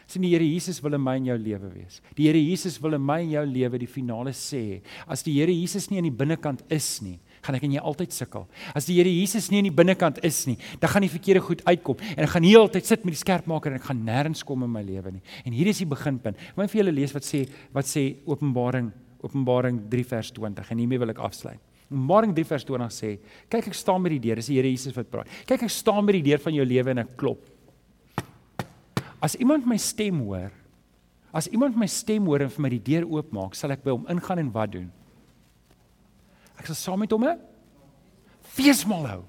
Sien 0.07 0.23
die 0.23 0.31
Here 0.31 0.47
Jesus 0.47 0.81
wil 0.81 0.95
in 0.95 1.03
my 1.03 1.17
en 1.17 1.25
jou 1.25 1.39
lewe 1.39 1.69
wees. 1.75 2.01
Die 2.15 2.29
Here 2.29 2.39
Jesus 2.39 2.79
wil 2.81 2.95
in 2.95 3.05
my 3.05 3.21
en 3.21 3.31
jou 3.31 3.45
lewe 3.47 3.79
die 3.79 3.91
finale 3.91 4.31
sê. 4.31 4.81
As 5.07 5.23
die 5.23 5.35
Here 5.35 5.53
Jesus 5.53 5.91
nie 5.91 5.99
aan 5.99 6.11
die 6.11 6.15
binnekant 6.15 6.63
is 6.71 7.03
nie, 7.03 7.19
gaan 7.47 7.59
ek 7.59 7.65
en 7.69 7.77
jy 7.77 7.83
altyd 7.83 8.13
sukkel. 8.13 8.47
As 8.77 8.89
die 8.89 8.99
Here 8.99 9.13
Jesus 9.13 9.49
nie 9.53 9.63
in 9.63 9.71
die 9.71 9.75
binnekant 9.75 10.19
is 10.27 10.43
nie, 10.49 10.57
dan 10.83 10.93
gaan 10.93 11.07
die 11.07 11.13
verkeerde 11.13 11.45
goed 11.47 11.63
uitkom 11.67 12.03
en 12.17 12.27
ek 12.27 12.35
gaan 12.35 12.47
heeltyd 12.47 12.87
sit 12.89 13.07
met 13.07 13.17
die 13.17 13.23
skerpmaker 13.23 13.73
en 13.73 13.81
ek 13.81 13.89
gaan 13.89 14.05
nêrens 14.07 14.45
kom 14.47 14.67
in 14.67 14.73
my 14.73 14.83
lewe 14.87 15.17
nie. 15.17 15.25
En 15.47 15.57
hier 15.57 15.71
is 15.71 15.81
die 15.83 15.89
beginpunt. 15.89 16.37
Ek 16.53 16.59
wil 16.59 16.71
vir 16.73 16.83
julle 16.83 16.95
lees 16.99 17.15
wat 17.17 17.27
sê 17.27 17.47
wat 17.77 17.89
sê 17.89 18.09
Openbaring 18.27 18.93
Openbaring 19.25 19.81
3 19.91 20.05
vers 20.11 20.31
20 20.37 20.71
en 20.71 20.79
hiermee 20.83 21.01
wil 21.03 21.15
ek 21.15 21.23
afsluit. 21.25 21.61
Openbaring 21.87 22.35
3 22.37 22.49
vers 22.51 22.65
20 22.67 22.95
sê: 22.95 23.11
"Kyk 23.51 23.69
ek 23.69 23.75
staan 23.75 24.03
by 24.03 24.11
die 24.11 24.21
deur." 24.21 24.37
Dis 24.37 24.47
die 24.47 24.57
Here 24.57 24.69
Jesus 24.71 24.95
wat 24.97 25.11
praat. 25.11 25.29
"Kyk 25.47 25.63
ek 25.63 25.71
staan 25.71 26.07
by 26.07 26.13
die 26.13 26.23
deur 26.23 26.39
van 26.39 26.55
jou 26.55 26.65
lewe 26.65 26.91
en 26.91 26.99
ek 26.99 27.17
klop." 27.17 27.41
As 29.23 29.35
iemand 29.37 29.67
my 29.67 29.77
stem 29.77 30.21
hoor, 30.21 30.53
as 31.33 31.49
iemand 31.49 31.77
my 31.77 31.87
stem 31.87 32.27
hoor 32.27 32.43
en 32.43 32.49
vir 32.49 32.63
my 32.63 32.69
die 32.69 32.79
deur 32.79 33.05
oopmaak, 33.05 33.55
sal 33.55 33.73
ek 33.73 33.83
by 33.85 33.91
hom 33.91 34.07
ingaan 34.09 34.39
en 34.39 34.53
wat 34.53 34.73
doen? 34.73 34.93
Ek 36.59 36.67
sal 36.71 36.79
saam 36.79 37.01
met 37.01 37.13
hom 37.13 37.25
'n 37.25 37.39
feesmaal 38.57 39.07
hou. 39.07 39.23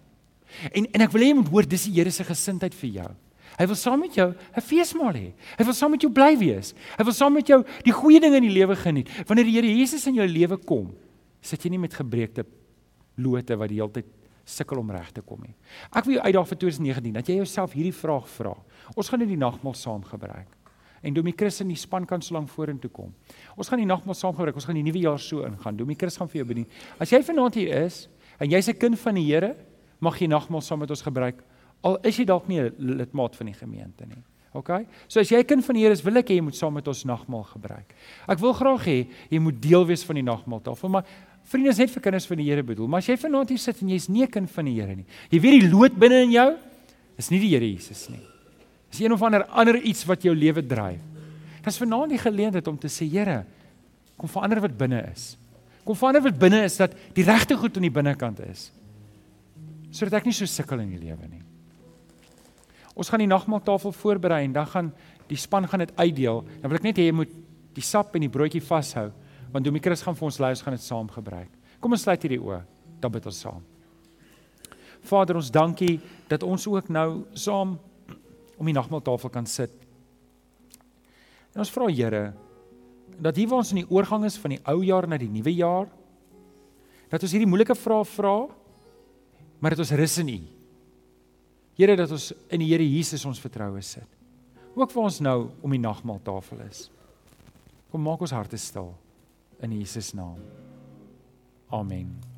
En 0.74 0.86
en 0.86 1.02
ek 1.02 1.12
wil 1.12 1.22
hê 1.22 1.28
jy 1.32 1.36
moet 1.36 1.50
hoor 1.50 1.68
dis 1.68 1.86
die 1.86 1.94
Here 1.94 2.12
se 2.12 2.24
gesindheid 2.24 2.74
vir 2.74 2.90
jou. 2.90 3.12
Hy 3.58 3.66
wil 3.66 3.76
saam 3.76 4.00
met 4.00 4.13
jou 4.13 4.34
'n 4.34 4.62
feesmaal 4.62 5.13
hê. 5.13 5.34
Hy 5.58 5.63
wil 5.63 5.74
saam 5.74 5.92
met 5.92 6.02
jou 6.02 6.12
bly 6.12 6.38
wees. 6.38 6.74
Hy 6.98 7.04
wil 7.04 7.13
saam 7.13 7.34
met 7.34 7.48
jou 7.48 7.63
die 7.84 7.92
goeie 7.92 8.20
dinge 8.20 8.38
in 8.38 8.44
die 8.44 8.54
lewe 8.60 8.76
geniet. 8.76 9.10
Wanneer 9.28 9.46
die 9.46 9.54
Here 9.54 9.68
Jesus 9.68 10.08
in 10.08 10.16
jou 10.16 10.28
lewe 10.28 10.58
kom, 10.58 10.94
sit 11.42 11.62
jy 11.63 11.70
nie 11.70 11.80
met 11.80 11.94
gebreekte 11.94 12.46
lote 13.18 13.58
wat 13.58 13.70
die 13.70 13.78
hele 13.78 13.92
tyd 13.92 14.06
sukkel 14.46 14.78
om 14.78 14.92
reg 14.92 15.12
te 15.12 15.22
kom 15.22 15.42
nie. 15.42 15.56
Ek 15.92 16.06
wil 16.06 16.16
jou 16.16 16.24
uitdaag 16.24 16.48
vir 16.48 16.58
2019 16.58 17.13
dat 17.13 17.28
jy 17.28 17.36
jouself 17.36 17.74
hierdie 17.74 17.94
vraag 17.94 18.28
vra. 18.28 18.56
Ons 18.96 19.10
gaan 19.10 19.20
net 19.20 19.30
die 19.30 19.38
nagmaal 19.38 19.74
saam 19.74 20.04
gebruik 20.04 20.57
en 21.08 21.15
Domie 21.15 21.34
Chris 21.38 21.62
in 21.63 21.72
die 21.72 21.80
span 21.80 22.06
kan 22.08 22.22
so 22.22 22.36
lank 22.36 22.52
vorentoe 22.52 22.91
kom. 22.91 23.13
Ons 23.56 23.72
gaan 23.72 23.80
die 23.80 23.88
nagmaal 23.88 24.17
saam 24.17 24.36
gebruik. 24.36 24.58
Ons 24.60 24.67
gaan 24.67 24.78
die 24.78 24.86
nuwe 24.86 25.00
jaar 25.06 25.20
so 25.24 25.46
ingaan. 25.48 25.78
Domie 25.80 25.96
Chris 26.00 26.20
gaan 26.20 26.30
vir 26.32 26.41
jou 26.41 26.48
bedien. 26.50 26.67
As 27.00 27.13
jy 27.13 27.22
vanaand 27.24 27.60
hier 27.60 27.86
is 27.86 28.08
en 28.39 28.52
jy's 28.52 28.67
'n 28.70 28.78
kind 28.78 29.00
van 29.00 29.15
die 29.15 29.26
Here, 29.28 29.56
mag 30.00 30.20
jy 30.20 30.28
nagmaal 30.28 30.62
saam 30.62 30.80
met 30.80 30.89
ons 30.89 31.02
gebruik. 31.02 31.43
Al 31.84 31.98
is 32.04 32.17
jy 32.17 32.26
dalk 32.26 32.48
nie 32.48 32.60
'n 32.60 32.74
lidmaat 32.78 33.36
van 33.36 33.46
die 33.48 33.54
gemeente 33.54 34.06
nie. 34.06 34.24
OK? 34.54 34.86
So 35.08 35.20
as 35.20 35.30
jy 35.30 35.39
'n 35.39 35.46
kind 35.46 35.65
van 35.65 35.76
die 35.76 35.82
Here 35.82 35.93
is, 35.93 36.04
wil 36.04 36.17
ek 36.17 36.28
hê 36.28 36.36
jy 36.36 36.41
moet 36.41 36.56
saam 36.56 36.74
met 36.74 36.88
ons 36.88 37.06
nagmaal 37.06 37.43
gebruik. 37.43 37.93
Ek 38.28 38.39
wil 38.39 38.54
graag 38.54 38.86
hê 38.86 39.08
jy 39.30 39.39
moet 39.39 39.62
deel 39.62 39.86
wees 39.86 40.04
van 40.04 40.15
die 40.15 40.24
nagmaaltafel, 40.24 40.89
maar 40.89 41.06
vriende 41.43 41.70
is 41.70 41.78
net 41.78 41.89
vir 41.89 42.02
kinders 42.02 42.28
van 42.28 42.38
die 42.38 42.50
Here 42.50 42.63
bedoel. 42.63 42.88
Maar 42.88 43.00
as 43.00 43.08
jy 43.08 43.17
vanaand 43.17 43.50
hier 43.50 43.60
sit 43.60 43.82
en 43.82 43.89
jy's 43.89 44.10
nie 44.10 44.24
'n 44.24 44.32
kind 44.32 44.50
van 44.50 44.65
die 44.65 44.82
Here 44.82 44.96
nie. 44.96 45.06
Jy 45.30 45.39
weet 45.39 45.62
die 45.62 45.70
lood 45.70 45.98
binne 45.98 46.24
in 46.24 46.32
jou 46.32 46.58
is 47.17 47.30
nie 47.30 47.39
die 47.39 47.50
Here 47.50 47.65
Jesus 47.65 48.10
nie. 48.10 48.37
Is 48.91 49.02
een 49.04 49.13
of 49.13 49.21
ander 49.21 49.45
ander 49.45 49.80
iets 49.82 50.06
wat 50.08 50.23
jou 50.23 50.36
lewe 50.36 50.63
dryf. 50.65 51.04
Dis 51.67 51.80
vanaand 51.82 52.13
die 52.13 52.21
geleentheid 52.21 52.67
om 52.71 52.78
te 52.80 52.88
sê 52.88 53.04
Here, 53.12 53.41
kom 54.15 54.30
verander 54.32 54.62
wat 54.63 54.78
binne 54.80 55.02
is. 55.12 55.34
Kom 55.84 55.97
verander 56.00 56.23
wat 56.23 56.39
binne 56.39 56.63
is 56.63 56.78
dat 56.80 56.95
die 57.15 57.26
regte 57.28 57.58
goed 57.60 57.76
aan 57.76 57.88
die 57.88 57.93
binnekant 57.93 58.39
is. 58.47 58.69
Sodat 59.91 60.21
ek 60.21 60.30
nie 60.30 60.36
so 60.36 60.47
sukkel 60.47 60.80
in 60.84 60.93
die 60.95 61.02
lewe 61.02 61.28
nie. 61.28 61.43
Ons 62.97 63.12
gaan 63.12 63.21
die 63.21 63.30
nagmaaltafel 63.30 63.93
voorberei 63.93 64.41
en 64.47 64.56
dan 64.56 64.67
gaan 64.71 64.91
die 65.28 65.38
span 65.38 65.67
gaan 65.67 65.84
dit 65.84 65.93
uitdeel. 66.00 66.41
Dan 66.62 66.71
wil 66.71 66.80
ek 66.80 66.88
net 66.88 67.02
hê 67.02 67.10
jy 67.10 67.15
moet 67.19 67.34
die 67.78 67.86
sap 67.86 68.15
en 68.15 68.23
die 68.26 68.32
broodjie 68.32 68.63
vashou 68.63 69.10
want 69.52 69.63
Domie 69.63 69.80
Chris 69.80 70.04
gaan 70.04 70.15
vir 70.17 70.26
ons 70.28 70.39
lei 70.43 70.50
ons 70.52 70.62
gaan 70.63 70.76
dit 70.76 70.84
saam 70.84 71.08
gebruik. 71.12 71.52
Kom 71.80 71.93
ons 71.95 72.04
sluit 72.04 72.23
hierdie 72.26 72.41
oë. 72.41 72.60
Dan 73.00 73.13
bid 73.13 73.28
ons 73.30 73.39
saam. 73.45 73.62
Vader, 75.08 75.38
ons 75.39 75.52
dankie 75.54 76.00
dat 76.28 76.43
ons 76.43 76.65
ook 76.67 76.89
nou 76.91 77.10
saam 77.38 77.78
om 78.58 78.65
die 78.65 78.76
nagmaaltafel 78.76 79.32
kan 79.34 79.46
sit. 79.50 79.74
En 81.54 81.63
ons 81.63 81.74
vra 81.74 81.88
Here 81.89 82.26
dat 83.17 83.38
hier 83.38 83.50
waar 83.50 83.63
ons 83.63 83.72
in 83.74 83.82
die 83.82 83.89
oorgang 83.89 84.28
is 84.28 84.38
van 84.38 84.54
die 84.54 84.62
ou 84.70 84.84
jaar 84.86 85.08
na 85.10 85.17
die 85.17 85.32
nuwe 85.32 85.54
jaar 85.56 85.88
dat 87.10 87.24
ons 87.24 87.34
hierdie 87.34 87.50
moeilike 87.50 87.74
vrae 87.78 88.06
vra 88.06 88.36
maar 89.58 89.74
dat 89.74 89.82
ons 89.82 89.96
rus 89.98 90.20
in 90.22 90.30
U. 90.36 90.39
Here 91.78 91.96
dat 91.98 92.13
ons 92.13 92.30
in 92.54 92.62
die 92.62 92.70
Here 92.70 92.86
Jesus 92.86 93.26
ons 93.26 93.41
vertroue 93.41 93.82
sit. 93.82 94.08
Ook 94.78 94.93
vir 94.93 95.04
ons 95.10 95.20
nou 95.26 95.39
om 95.65 95.74
die 95.74 95.82
nagmaaltafel 95.82 96.62
is. 96.67 96.88
Kom 97.89 98.06
maak 98.06 98.22
ons 98.22 98.36
harte 98.36 98.60
stil 98.62 98.93
in 99.65 99.78
Jesus 99.80 100.13
naam. 100.13 100.41
Amen. 101.74 102.37